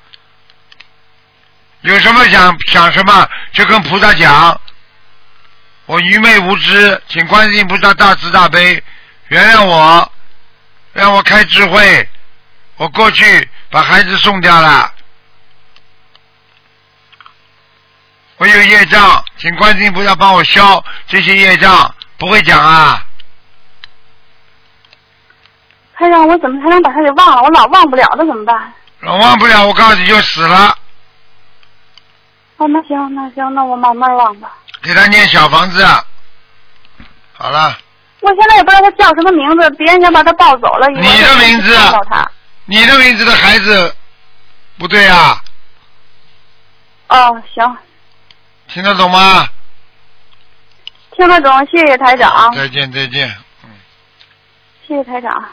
[1.82, 4.60] 有什么想想什么，就跟菩萨讲。
[5.86, 8.84] 我愚昧无知，请观世音菩萨大慈大悲
[9.30, 10.12] 原谅我，
[10.94, 12.10] 让我开智慧。
[12.76, 14.94] 我过去把孩子送掉了，
[18.40, 21.94] 我有业障，请观世音菩萨帮我消这些业障。
[22.18, 23.06] 不会讲啊？
[25.96, 27.42] 他让我怎么才能把他给忘了？
[27.42, 28.74] 我老忘不了他怎么办？
[29.02, 30.78] 老忘不了，我告诉你就死了。
[32.56, 34.54] 哦，那行那行，那我慢慢忘吧。
[34.82, 35.86] 给他念小房子。
[37.34, 37.78] 好了，
[38.22, 40.88] 我现在也不知道他叫什么名字，别人想把他抱走了。
[40.88, 41.78] 你的名字。
[42.66, 43.96] 你的名字的孩子
[44.78, 45.42] 不对啊，
[47.08, 47.78] 哦，行，
[48.70, 49.48] 听得懂吗？
[51.16, 53.28] 听得懂，谢谢台长，再见再见。
[53.64, 53.70] 嗯
[54.88, 55.50] 谢谢台长。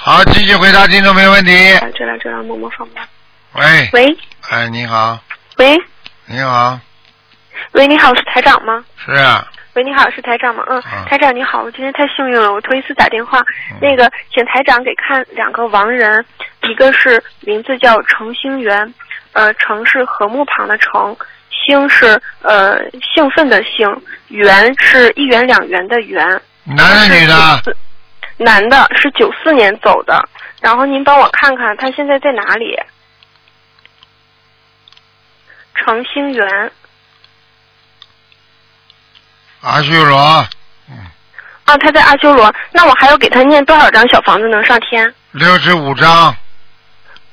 [0.00, 1.52] 好，继续回答听众没问题。
[1.96, 3.06] 这来这来，默默放吧。
[3.52, 4.16] 喂，喂
[4.48, 5.18] 哎，你好，
[5.58, 5.76] 喂
[6.26, 6.80] 你好，
[7.72, 8.84] 喂，你好，是台长吗？
[9.04, 9.46] 是啊，
[9.78, 10.64] 喂，你好，是台长吗？
[10.66, 13.40] 嗯，嗯台长你好，我今天太幸运了，我头一次打电话。
[13.80, 16.24] 那个，请台长给看两个亡人，
[16.62, 18.92] 一个是名字叫程兴元，
[19.34, 21.16] 呃，程是禾木旁的程，
[21.48, 22.80] 兴是呃
[23.14, 23.86] 兴奋的兴，
[24.26, 26.26] 元是一元两元的元。
[26.64, 27.76] 男的女的？
[28.36, 30.28] 男的是九四年走的，
[30.60, 32.76] 然后您帮我看看他现在在哪里？
[35.76, 36.72] 程兴元
[39.68, 40.18] 阿修罗，
[40.88, 40.96] 嗯
[41.66, 45.14] 啊，他在阿修罗，那我还要给他念多少张小房子能上天？
[45.32, 46.34] 六十五章，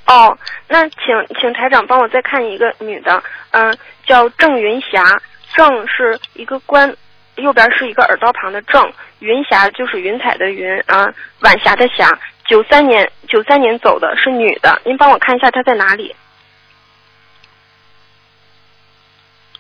[0.06, 1.00] 哦，那请
[1.39, 5.17] 请台长帮我再看一个女的，嗯、叫郑云霞，
[5.54, 6.93] 郑是一个关，
[7.36, 11.08] 右边是一个耳朵旁的郑，云霞就是云彩的云啊，
[11.39, 12.12] 晚霞的霞，
[12.45, 16.13] 九三年九三年走的是女的，您帮我看一下她在哪里？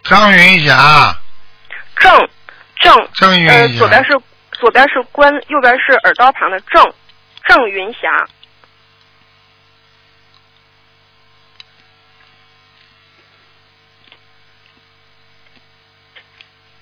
[0.03, 1.15] 张云霞，
[1.97, 2.29] 郑
[2.79, 4.19] 郑郑云呃，左边是
[4.51, 6.93] 左边是关，右边是耳刀旁的郑，
[7.45, 8.27] 郑云霞。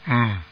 [0.06, 0.43] 嗯，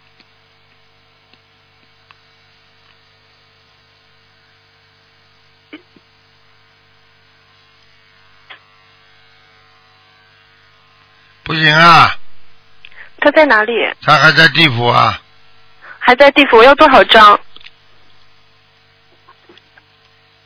[11.44, 12.16] 不行啊，
[13.18, 13.74] 他在哪里？
[14.02, 15.21] 他还在地府啊，
[16.12, 17.40] 还在地府，要多少张？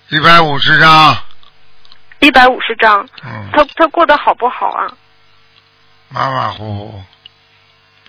[0.10, 1.18] 一百五十张，
[2.20, 3.04] 一百五十张。
[3.24, 4.86] 嗯，他他过得好不好啊？
[6.10, 7.04] 马马虎虎，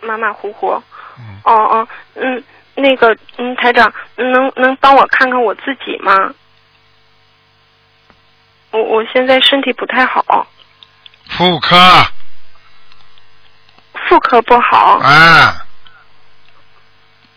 [0.03, 0.71] 马马虎虎。
[1.19, 2.45] 嗯哦哦，嗯，
[2.75, 6.15] 那个，嗯，台长，能能帮我看看我自己吗？
[8.73, 10.47] 我我现在身体不太好，
[11.31, 11.75] 妇科，
[14.07, 14.99] 妇科不好。
[15.03, 15.55] 哎，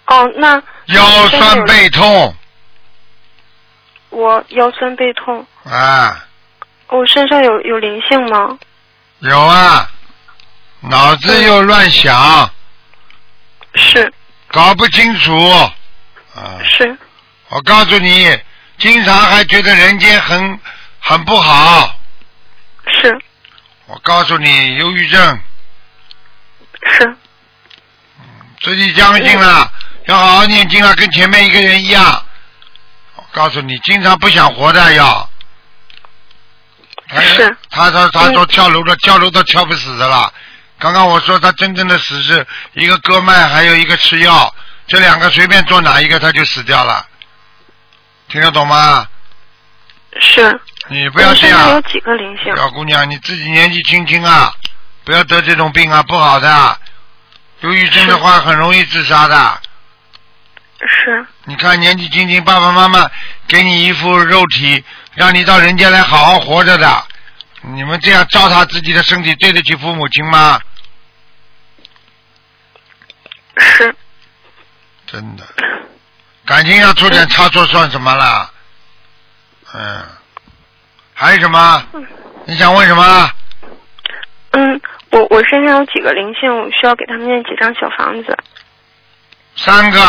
[0.09, 2.35] 哦，那腰酸背痛，
[4.09, 6.25] 我腰酸背痛，啊，
[6.87, 8.57] 我身上有有灵性吗？
[9.19, 9.87] 有啊，
[10.81, 12.49] 脑子又乱想，
[13.75, 14.11] 是。
[14.47, 15.47] 搞不清楚，
[16.33, 16.97] 啊，是，
[17.49, 18.39] 我告诉你，
[18.79, 20.59] 经常还觉得人间很
[20.99, 21.95] 很不好。
[22.87, 23.15] 是。
[23.85, 25.39] 我告诉你，忧郁症，
[26.97, 27.15] 是，
[28.61, 29.71] 自己相信了，
[30.09, 32.25] 要好好念经啊，跟前面一个人一样。
[33.15, 35.29] 我告诉你，经常不想活的要。
[37.21, 37.55] 是。
[37.69, 40.33] 他说他说跳楼的，跳楼都跳不死的了。
[40.79, 44.51] 刚刚我说他真正的死是一个割脉，还有一个吃药，
[44.87, 47.05] 这两个随便做哪一个他就死掉了，
[48.29, 49.07] 听得懂吗？
[50.19, 50.59] 是。
[50.87, 52.55] 你不要这样，几个灵性？
[52.55, 54.51] 小姑娘，你自己年纪轻轻啊，
[55.03, 56.79] 不要得这种病啊，不好的。
[57.59, 59.61] 忧郁症的话很容易自杀的。
[60.87, 61.25] 是。
[61.45, 63.09] 你看年纪轻轻，爸爸妈妈
[63.47, 64.83] 给你一副肉体，
[65.15, 67.03] 让你到人间来好好活着的，
[67.61, 70.59] 你们这样糟蹋自己的身体，对得起父母亲吗？
[73.57, 73.93] 是。
[75.05, 75.43] 真的，
[76.45, 78.51] 感情要出点差错算什么啦？
[79.73, 80.03] 嗯，
[81.13, 81.83] 还有什么？
[82.45, 83.31] 你想问什么？
[84.51, 88.37] 嗯，我我身上有几个灵性，我需要给他们念几张小房子？
[89.55, 89.99] 三个，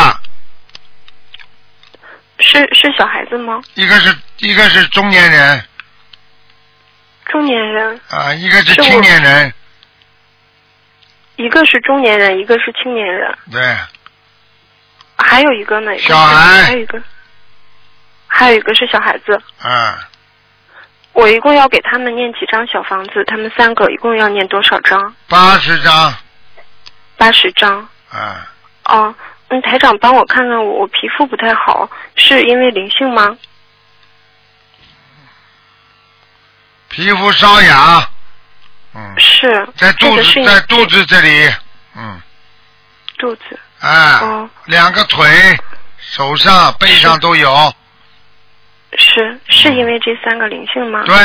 [2.51, 3.61] 是是小孩子吗？
[3.75, 5.63] 一个是一个是中年人
[7.25, 9.53] 中年人，啊，一个是青年人，
[11.37, 13.77] 一个是中年人，一个是青年人，对，
[15.17, 15.97] 还有一个呢？
[15.97, 17.01] 小孩还有一个，
[18.27, 19.41] 还有一个是小孩子。
[19.63, 19.95] 嗯，
[21.13, 23.23] 我一共要给他们念几张小房子？
[23.27, 25.15] 他们三个一共要念多少张？
[25.29, 26.13] 八十张
[27.15, 27.87] 八十张。
[28.13, 28.35] 嗯，
[28.83, 29.15] 哦，嗯，
[29.59, 33.35] 台长帮我看看我，我皮肤不太好，是因为灵性吗？
[36.89, 38.09] 皮肤瘙痒，
[38.93, 39.67] 嗯，是。
[39.75, 41.49] 在肚子这个在肚子这里，
[41.95, 42.21] 嗯，
[43.17, 43.59] 肚子。
[43.79, 45.27] 哎，哦，两个腿、
[45.97, 47.73] 手上、背上都有，
[48.97, 51.03] 是是因为这三个灵性吗？
[51.05, 51.15] 对，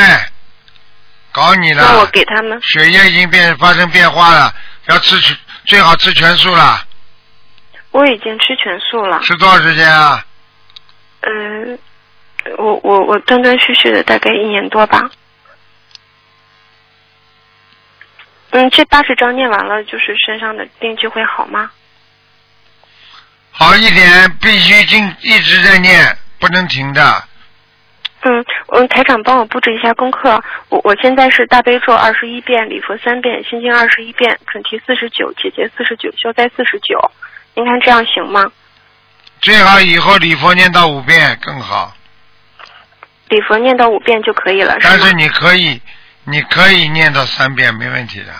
[1.31, 1.83] 搞你了。
[1.83, 4.53] 那我给他们，血液已经变发生变化了，
[4.85, 6.86] 要吃全最好吃全素了。
[7.97, 9.19] 我已经吃全素了。
[9.21, 10.23] 吃多少时间啊？
[11.21, 11.79] 嗯，
[12.59, 15.09] 我我我断断续续的大概一年多吧。
[18.51, 21.71] 嗯，这八十章念完了，就是身上的病就会好吗？
[23.49, 27.23] 好一点，必须经一直在念，不能停的。
[28.21, 30.39] 嗯，嗯，台长帮我布置一下功课。
[30.69, 37.11] 我我现在是大悲咒二十一遍，礼佛三遍，心经二十一遍，准提四十九，解结四十九，消灾四十九。
[37.57, 38.45] 您看这样行吗？
[39.41, 41.91] 最好以后礼佛念到五遍更好，
[43.29, 45.81] 礼佛念到五遍就可以了，但是你可以，
[46.25, 48.31] 你可以念到三遍没问题的。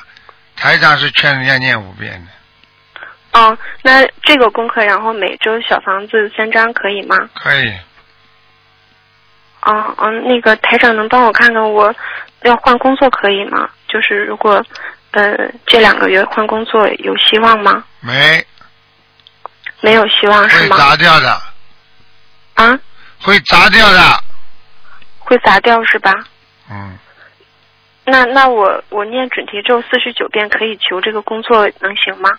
[0.56, 7.18] 台长是劝人家念五遍的，哦，那这个功课，然后每周小房子三张可以吗？
[7.34, 7.74] 可以。
[9.64, 11.92] 哦哦，那个台长能帮我看看我
[12.44, 13.68] 要换工作可以吗？
[13.88, 14.64] 就是如果
[15.12, 17.84] 呃这两个月换工作有希望吗？
[18.00, 18.46] 没
[19.82, 20.78] 没有希望是吗会吗？
[20.78, 21.42] 砸掉的，
[22.56, 22.80] 啊，
[23.22, 24.24] 会砸掉的。
[25.20, 26.14] 会砸掉是吧？
[26.70, 26.98] 嗯，
[28.06, 32.30] 那那我我念准提咒四十九遍可以求这个工作能行吗？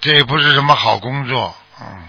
[0.00, 2.08] 这也不是什么好工作，嗯，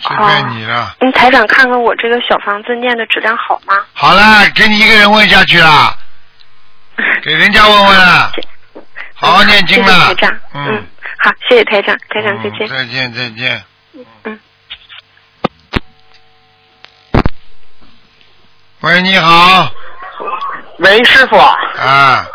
[0.00, 0.96] 随便你了。
[1.00, 3.84] 嗯，台长看看我这个小房子念的质量好吗？
[3.92, 5.96] 好了，给你一个人问下去了，
[7.22, 8.32] 给人家问问了，
[9.14, 10.40] 好好念经谢谢了台长。
[10.54, 10.86] 嗯，
[11.18, 12.68] 好，谢谢台长，台长再见。
[12.68, 13.64] 再见，再见。
[14.24, 14.40] 嗯。
[18.80, 19.70] 喂，你好。
[20.78, 21.36] 喂，师傅。
[21.36, 22.26] 啊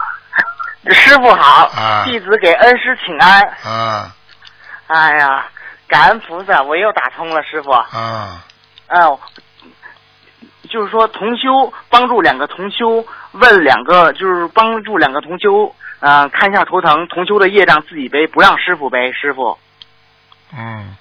[0.90, 1.68] 师傅好。
[1.68, 3.42] 啊弟子给恩师请安。
[3.64, 4.16] 啊
[4.88, 5.46] 哎呀，
[5.88, 7.72] 感恩菩萨，我又打通了，师傅。
[7.72, 8.44] 啊！
[8.88, 9.18] 嗯，
[10.70, 19.14] 就是说同修帮助两个同修问两个，就是帮助两个同修，呃，看一下头疼，同修的业障自己背，不让师傅背。
[19.14, 19.58] 师傅，
[20.52, 20.98] 嗯，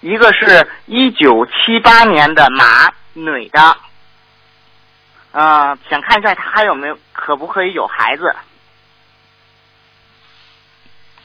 [0.00, 3.76] 一个是一九七八年的马女的，
[5.32, 8.34] 呃，想看一下他还有没有，可不可以有孩子？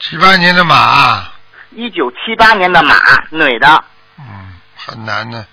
[0.00, 1.28] 七八年的马，
[1.70, 2.94] 一九七八年的马
[3.30, 3.84] 女的，
[4.18, 5.46] 嗯，很难的，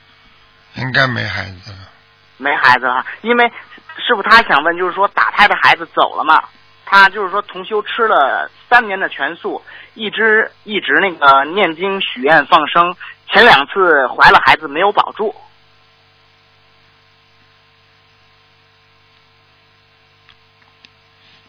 [0.74, 1.78] 应该没孩子了。
[2.38, 3.50] 没孩子了，因为
[3.98, 6.44] 师傅他想问，就是说打胎的孩子走了嘛？
[6.86, 9.64] 他就是说同修吃了三年的全素，
[9.96, 12.96] 一直一直那个念经许愿放生，
[13.32, 15.34] 前两次怀了孩子没有保住。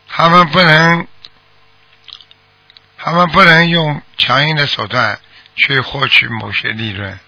[0.08, 1.06] 他们不能，
[2.96, 5.18] 他们不能用强硬的手段
[5.56, 7.18] 去获取某些利润。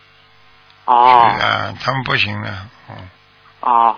[0.84, 3.10] 哦啊，他们不行的，嗯
[3.60, 3.96] 哦，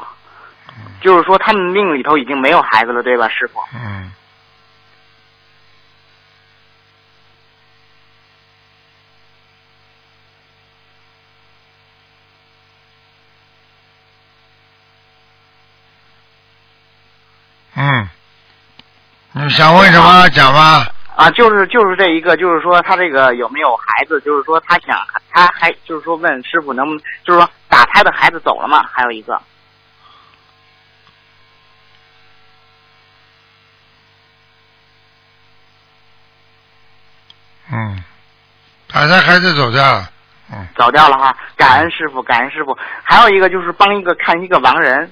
[1.01, 3.61] 就是说他们命里头已经没有孩子了，对吧，师傅？
[3.75, 4.13] 嗯。
[17.81, 18.09] 嗯，
[19.33, 20.85] 你想问什么讲吧？
[21.15, 24.21] 啊，就是就是这一个，就是说他这个有没有孩子？
[24.23, 24.99] 就是说他想
[25.31, 28.85] 他还就是说问师傅能不能，就是说打胎的孩子走了吗？
[28.93, 29.41] 还有一个
[37.71, 38.03] 嗯，
[38.93, 40.11] 打胎孩子走掉了，
[40.53, 42.77] 嗯，走掉了哈，感恩师傅，感恩师傅。
[43.03, 45.11] 还有一个就是帮一个看一个亡人，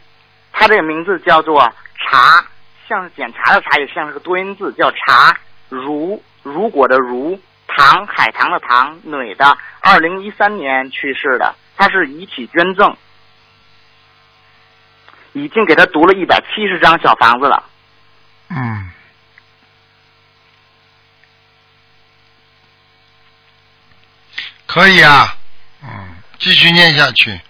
[0.52, 2.44] 他这个名字叫做查，
[2.88, 5.36] 像是检查的查，也像是个多音字，叫查
[5.68, 12.96] 如如果的如，唐海棠的唐，女的，二零一三年去世的，她是遗体捐赠，
[15.32, 17.64] 已经给他读了一百七十张小房子了。
[18.48, 18.85] 嗯，
[24.76, 25.34] 可以啊，
[25.82, 25.88] 嗯，
[26.38, 27.40] 继续念下去。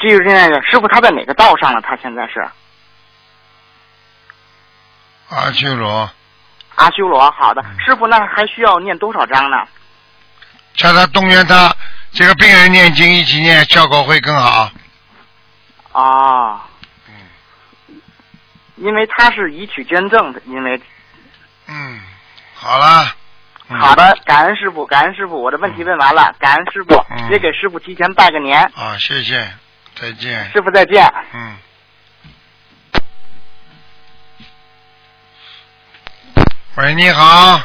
[0.00, 1.80] 继续念下去师傅，他在哪个道上了？
[1.80, 2.44] 他现在是
[5.28, 6.10] 阿修罗，
[6.74, 7.30] 阿修罗。
[7.30, 9.58] 好的，师傅，那还需要念多少章呢？
[10.74, 11.72] 叫他动员他
[12.10, 14.68] 这个病人念经一起念，效果会更好。
[15.92, 16.60] 哦，
[18.74, 20.82] 因为他是以取捐赠的，因为
[21.68, 22.00] 嗯，
[22.56, 23.14] 好了。
[23.74, 29.50] 嗯好的，感恩师傅，感恩师傅，我的问题问完了，感恩师傅，嗯也给师傅提前拜个年，啊，谢谢，
[29.94, 30.50] 再见。
[30.52, 31.12] 师傅再见。
[31.32, 31.56] 嗯。
[36.76, 37.60] 喂，你好。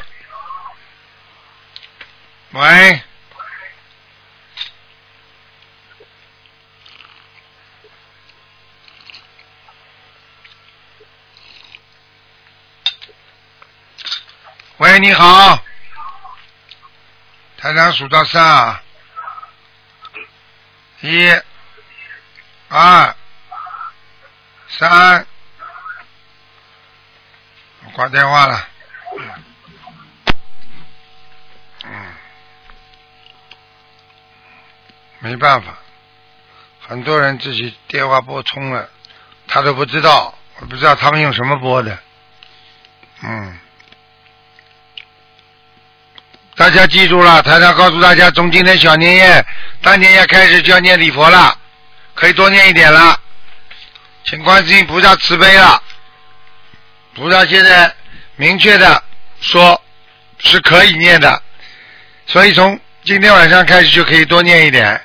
[2.52, 3.02] 喂。
[14.78, 15.60] 喂，你好。
[17.58, 18.84] 台长数到三啊。
[21.02, 21.30] 一。
[22.70, 23.16] 二。
[24.70, 25.26] 三。
[27.86, 28.68] 我挂电话了。
[31.86, 32.14] 嗯。
[35.20, 35.76] 没办法，
[36.88, 38.88] 很多人自己电话拨通了，
[39.48, 41.98] 他都不知道，我不知道他们用什么拨的。
[43.24, 43.60] 嗯。
[46.58, 49.46] 大家记住了，台上告诉大家，从今天小年夜、
[49.80, 51.56] 大年夜开始就要念礼佛了，
[52.16, 53.16] 可以多念一点了，
[54.24, 55.80] 请观世音菩萨慈悲了。
[57.14, 57.94] 菩萨现在
[58.38, 59.04] 明确的
[59.40, 59.80] 说
[60.40, 61.40] 是可以念的，
[62.26, 65.00] 所以从今天晚上开始就可以多念一点。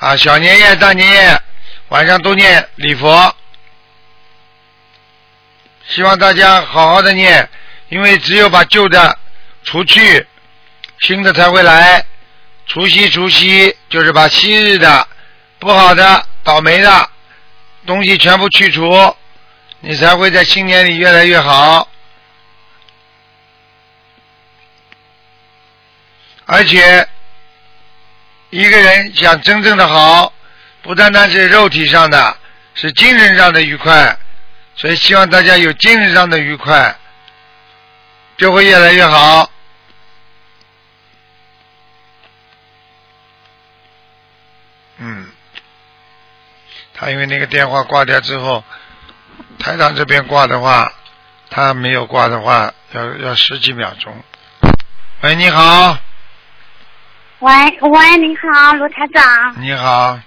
[0.00, 1.40] 啊，小年夜、大年夜
[1.90, 3.32] 晚上都念礼佛，
[5.86, 7.48] 希望大家好好的念，
[7.90, 9.16] 因为只有把旧的
[9.62, 10.26] 除去，
[11.00, 12.04] 新的才会来。
[12.66, 15.06] 除夕，除夕就是把昔日的
[15.58, 17.10] 不好的、倒霉的
[17.84, 19.14] 东西全部去除，
[19.80, 21.86] 你才会在新年里越来越好。
[26.46, 27.06] 而且，
[28.48, 30.32] 一个人想真正的好，
[30.80, 32.36] 不单单是肉体上的，
[32.74, 34.16] 是精神上的愉快。
[34.76, 36.96] 所以希望大家有精神上的愉快，
[38.38, 39.50] 就会越来越好。
[44.98, 45.26] 嗯，
[46.94, 48.62] 他因为那个电话挂掉之后，
[49.58, 50.92] 台长这边挂的话，
[51.50, 54.22] 他没有挂的话，要要十几秒钟。
[55.22, 55.98] 喂，你好，
[57.40, 59.62] 喂喂，你好，卢台长。
[59.62, 60.18] 你好，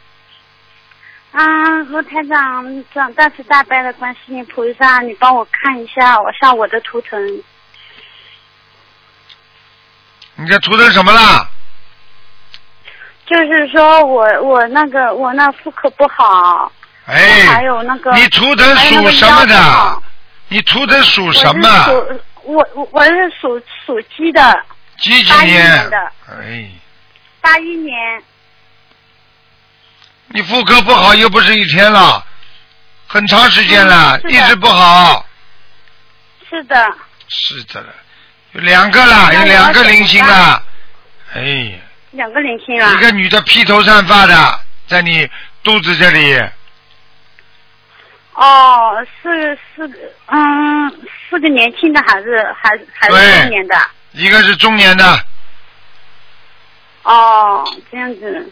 [1.31, 7.43] 啊，卢台长，长大慈大悲的观世音菩萨，你帮我看一下，我上我的图腾。
[10.35, 11.49] 你这图腾什么啦？
[13.27, 16.71] 就是说我我那个我那妇科不好，
[17.05, 20.01] 哎，还有那个你图腾属什么的？
[20.47, 21.69] 你图腾属什么？
[21.69, 24.63] 是属我我我是属属鸡的，
[24.97, 25.97] 几几年年的？
[26.29, 26.69] 哎，
[27.41, 28.23] 八一年。
[30.29, 32.25] 你妇科不好又不是一天了，
[33.07, 35.25] 很长时间了，嗯一直不好。
[36.49, 36.93] 是的，
[37.27, 37.87] 是的了，
[38.53, 40.63] 有两个了，有两个零星了。
[41.33, 41.79] 哎，
[42.17, 42.93] 两个年轻啊。
[42.93, 45.29] 一个女的披头散发的，在你
[45.63, 46.37] 肚子这里，
[48.33, 50.91] 哦，是是个嗯，
[51.29, 53.75] 是个年轻的还是还还是中年的？
[54.11, 55.19] 一个是中年的，
[57.03, 58.51] 哦，这样子。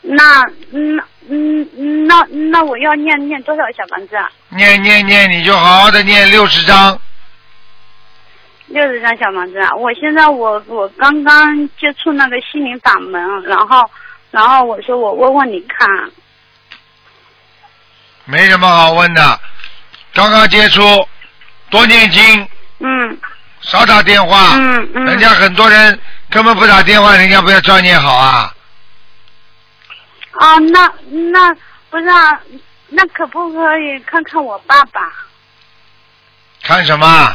[0.00, 4.30] 那那嗯那那我要念念多少小房子啊？
[4.50, 6.98] 念念念，你就好好的念六十章。
[8.68, 9.74] 六十张小房子啊！
[9.76, 13.82] 我现在我我刚刚接触那个心灵法门，然后
[14.30, 15.88] 然后我说我问问你看，
[18.26, 19.40] 没什么好问的，
[20.12, 20.82] 刚刚接触，
[21.70, 22.48] 多念经，
[22.80, 23.18] 嗯
[23.62, 24.56] 少打电话。
[24.58, 25.04] 嗯嗯。
[25.06, 25.98] 人家很多人
[26.30, 28.54] 根本不打电话，人家不要照念好啊。
[30.32, 30.92] 啊，那
[31.32, 31.54] 那
[31.88, 32.40] 不是啊，
[32.88, 35.10] 那可不可以看看我爸爸？
[36.62, 37.34] 看什么？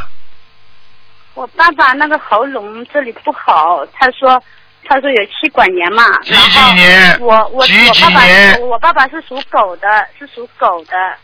[1.34, 4.42] 我爸爸那个喉咙这里不好，他说
[4.86, 6.04] 他说有气管炎嘛。
[6.22, 7.20] 几几年？
[7.20, 11.18] 我我几几我爸爸是我爸爸是属狗的，是属狗的。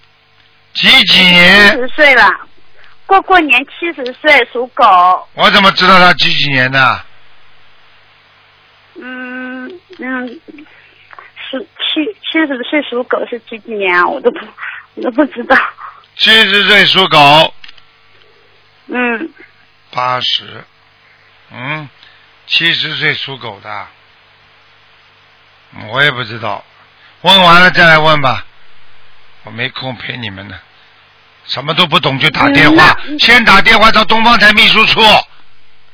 [0.74, 1.88] 几几年七年？
[1.88, 2.30] 十岁了，
[3.05, 5.28] 过过年七十岁，属狗。
[5.34, 7.01] 我怎么知道他几几年的？
[9.01, 9.68] 嗯
[9.99, 10.28] 嗯，
[11.49, 14.07] 是七七十岁属狗是几几年啊？
[14.07, 14.39] 我都不
[14.95, 15.55] 我都不知道。
[16.16, 17.53] 七十岁属狗，
[18.88, 19.34] 嗯，
[20.00, 20.64] 八十，
[21.52, 21.89] 嗯，
[22.47, 23.88] 七十岁属狗的，
[25.76, 26.64] 嗯我也不知道，
[27.20, 28.45] 问完了再来问吧，
[29.43, 30.58] 我没空陪你们呢，
[31.43, 35.02] 什么都不懂就打电话，嗯先打电话到东方台秘书处，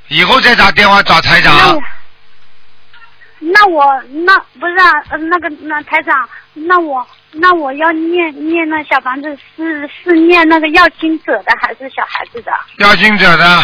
[0.10, 1.82] 以后再打电话找台长。
[3.40, 3.84] 那我
[4.24, 12.52] 那不是啊，呃那个那台长，那我那我要念念那小房子是是念那个要经者的还是小孩子的？
[12.78, 13.64] 要经者的，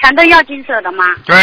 [0.00, 1.04] 全都要金色的吗？
[1.24, 1.36] 对，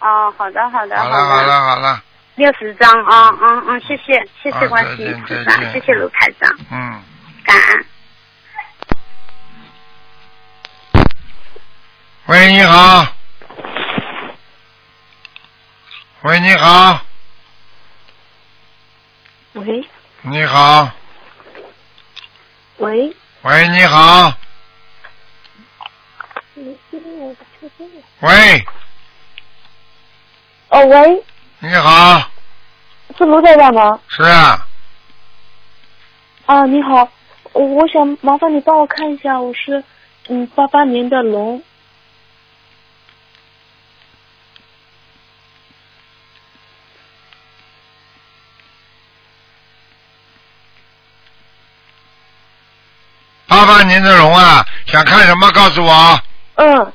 [0.00, 2.02] 哦，好的好的好了好了好了，
[2.36, 7.02] 六十张啊，嗯嗯，谢谢谢谢观世再见音菩萨，谢谢卢台长，嗯。
[7.44, 7.86] 感恩。
[12.26, 13.06] 喂，你好。
[16.22, 17.00] 喂，你好，
[19.54, 19.88] 喂。
[20.22, 20.90] 你好，
[22.78, 24.32] 喂，喂，你好，
[28.20, 28.64] 喂，
[30.68, 31.24] 哦喂，
[31.60, 32.30] 你好，
[33.16, 34.00] 是卢台长吗？
[34.08, 34.66] 是啊，
[36.46, 37.08] 啊，你好，
[37.52, 39.82] 我我想麻烦你帮我看一下，我是
[40.28, 41.62] 嗯八八年的龙，
[53.46, 55.50] 八八年的龙啊，想看什么？
[55.52, 56.20] 告诉我。
[56.56, 56.92] 嗯，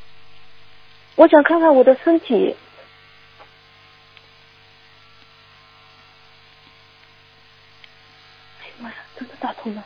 [1.16, 2.55] 我想看看我的身体，
[8.61, 9.84] 哎呀妈呀，真的打通了，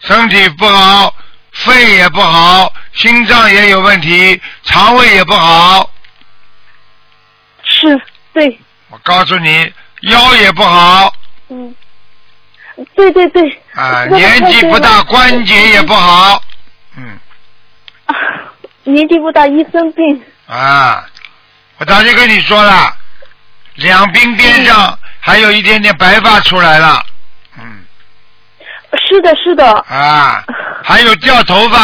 [0.00, 1.14] 身体不好，
[1.52, 5.90] 肺也不好，心脏也有问题，肠胃也不好。
[7.62, 8.00] 是，
[8.32, 8.58] 对，
[8.88, 11.12] 我告诉你，腰也不好。
[11.48, 11.74] 嗯，
[12.94, 16.42] 对对对，啊，年纪不大，关节也不好。
[16.96, 17.18] 嗯
[18.92, 21.06] 年纪不大，一生病，啊，
[21.78, 22.92] 我早就跟你说了，
[23.76, 27.02] 两鬓边上还有一点点白发出来了。
[27.58, 27.84] 嗯。
[28.98, 30.44] 是的，是的，啊，
[30.82, 31.78] 还有掉头发。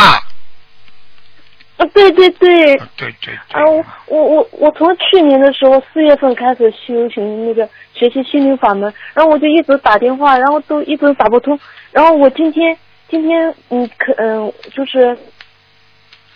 [1.76, 2.28] 啊，对对。
[2.30, 3.34] 对，对对。
[3.52, 11.58] 啊，我我我我从去年的时候四月份开始修行那个学习心灵法门，然后我就一直打电话，然后都一直打不通，
[11.92, 12.76] 然后我今天
[13.08, 15.16] 今天嗯可嗯就是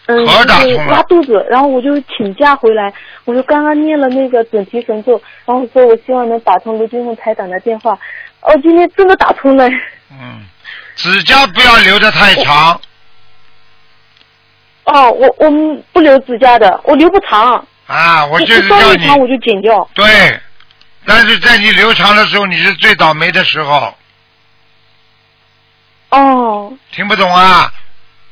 [0.07, 2.92] 嗯就是可打通了拉肚子，然后我就请假回来，
[3.24, 7.92] 我就刚刚念了那个准提神咒，然后说我希望能打通卢金凤台长的电话，
[8.40, 9.68] 哦，今天真的打通了，
[10.11, 10.44] 嗯，
[10.96, 12.80] 指甲不要留的太长。
[14.84, 19.88] 哦，我我们不留指甲的，我留不长，啊，我就稍叫你微长我就剪掉。
[19.94, 20.05] 对，
[21.07, 23.94] 但是在你留长的时候，你是最倒霉的时候，
[26.11, 27.72] 哦，听不懂啊？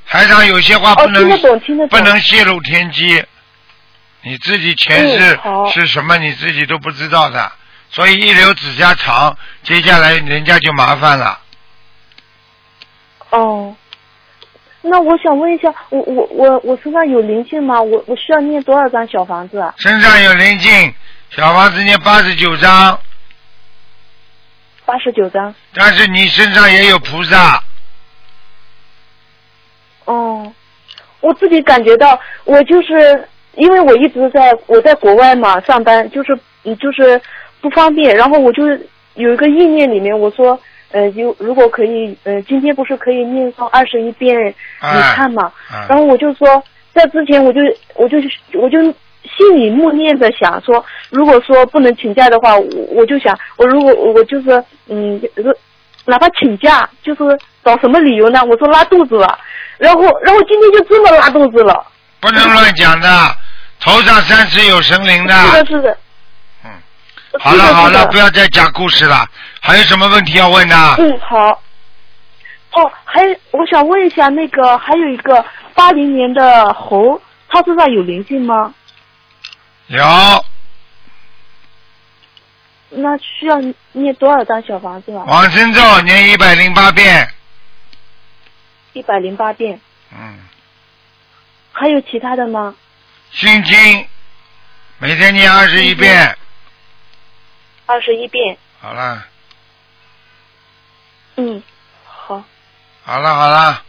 [0.08, 1.88] 台上有些话不哦，能。
[1.88, 3.22] 不能泄露天机，
[4.22, 5.38] 你自己前世
[5.72, 7.52] 是什么你自己都不知道的，
[7.90, 11.38] 所以一留指甲长，接下来人家就麻烦了。
[13.30, 13.76] 哦，
[14.80, 17.80] 那我想问一下，我我我我身上有灵性吗？
[17.80, 19.74] 我我需要念多少张小房子啊？
[19.78, 20.94] 身上有灵性，
[21.30, 22.98] 小房子念八十九张，
[24.86, 25.54] 八十九张。
[25.74, 27.62] 但是你身上也有菩萨，
[30.12, 30.52] 哦，
[31.20, 33.22] 我自己感觉到，我就是
[33.56, 37.20] 因为我一直在我在国外嘛上班，就是嗯就是
[37.60, 38.66] 不方便，然后我就
[39.14, 40.58] 有一个意念里面我说。
[40.90, 44.34] 呃，有如果可以，呃，今天不是可以念诵二十一遍，
[44.80, 45.52] 哎你看嘛？
[45.70, 47.60] 哎然后我就说，在之前我就
[47.94, 48.16] 我就
[48.54, 55.20] 我就心里默念着想说，如果说不能请假的话，我我就想，我如果我就是嗯，
[56.06, 57.22] 哪怕请假，就是
[57.68, 58.40] 找什么理由呢？
[58.44, 59.38] 我说拉肚子了，
[59.76, 61.86] 然后然后今天就真的拉肚子了。
[62.18, 63.36] 不能乱讲的，
[63.78, 65.34] 头上三尺有神灵的。
[65.34, 65.98] 是的，是的。
[66.64, 66.70] 嗯。
[67.38, 69.26] 好了好了，不要再讲故事了。
[69.60, 70.74] 还有什么问题要问的？
[70.98, 71.62] 嗯，好。
[72.70, 75.44] 哦，还我想问一下，那个还有一个
[75.74, 78.72] 八零年的猴，他身上有灵性吗？
[79.88, 80.04] 有
[82.90, 83.58] 那需要
[83.92, 85.24] 念多少张小房子啊？
[85.26, 87.28] 往生咒念一百零八遍，
[88.98, 89.80] 一百零八遍。
[90.12, 90.38] 嗯，
[91.72, 92.74] 还有其他的吗？
[93.30, 94.08] 心经
[94.98, 96.36] 每天念二十一遍，
[97.86, 98.58] 二十一遍。
[98.80, 99.24] 好了，
[101.36, 101.62] 嗯，
[102.04, 102.42] 好。
[103.04, 103.84] 好了，好了，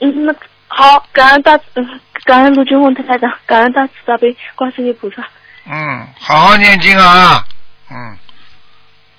[0.00, 0.34] 嗯，那
[0.68, 5.22] 好，感恩大嗯，感恩卢军红台长，感恩大慈大悲观世音菩萨。
[5.66, 7.44] 嗯，好好念经啊，
[7.90, 8.18] 嗯，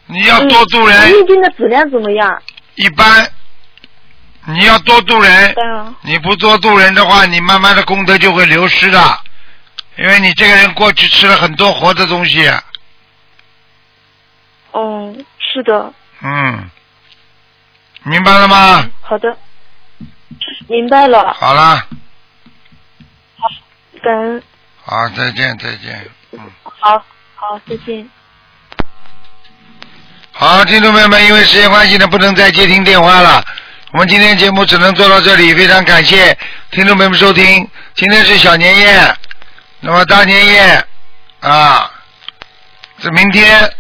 [0.08, 2.42] 你要多助人，嗯念经的质量怎么样？
[2.76, 3.32] 一般，
[4.46, 5.96] 你要多度人，嗯。
[6.02, 9.20] 你不多度人的话，你慢慢的功德就会流失的，
[9.98, 12.50] 因为你这个人过去吃了很多活的东西，
[14.72, 16.70] 哦，是的，嗯，
[18.04, 18.90] 明白了吗？
[19.02, 19.38] 好的，
[20.68, 21.86] 明白了，好了，
[24.02, 24.44] 感恩，
[24.84, 26.10] 好，再见，再见。
[26.32, 26.40] 嗯。
[26.64, 27.04] 好
[27.36, 28.10] 好，再见。
[30.32, 33.44] 好，听众朋友们，因为时间关系呢，不能再接听电话了。
[33.92, 36.38] 我们今天节目只能做到这里，非常感谢
[36.70, 37.68] 听众朋友们收听。
[37.96, 39.16] 今天是小年夜，
[39.80, 40.86] 那么大年夜
[41.40, 41.92] 啊，
[43.00, 43.74] 这明天，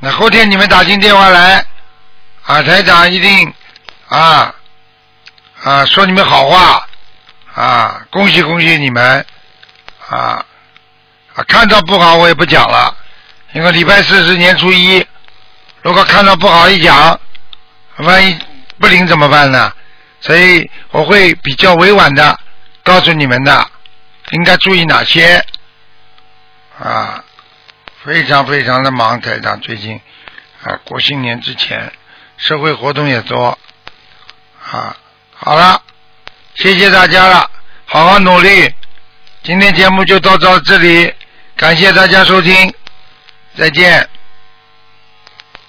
[0.00, 1.62] 那后天你们打进电话来，
[2.46, 3.52] 啊，台长一定
[4.08, 4.54] 啊
[5.62, 6.88] 啊说你们好话
[7.54, 9.26] 啊，恭喜恭喜你们
[10.08, 10.42] 啊
[11.34, 12.96] 啊，看到不好我也不讲了，
[13.52, 15.06] 因为礼拜四是年初一。
[15.82, 17.20] 如果看到不好一讲，
[17.98, 18.38] 万一
[18.78, 19.72] 不灵怎么办呢？
[20.20, 22.38] 所以我会比较委婉的
[22.82, 23.70] 告诉你们的，
[24.30, 25.44] 应该注意哪些
[26.78, 27.22] 啊？
[28.02, 30.00] 非常非常的忙，台长最近
[30.64, 31.92] 啊，过新年之前
[32.36, 33.58] 社会活动也多
[34.62, 34.96] 啊。
[35.34, 35.82] 好了，
[36.54, 37.50] 谢谢大家了，
[37.84, 38.74] 好好努力。
[39.42, 41.12] 今天节目就到到这里，
[41.56, 42.74] 感谢大家收听，
[43.54, 44.08] 再见。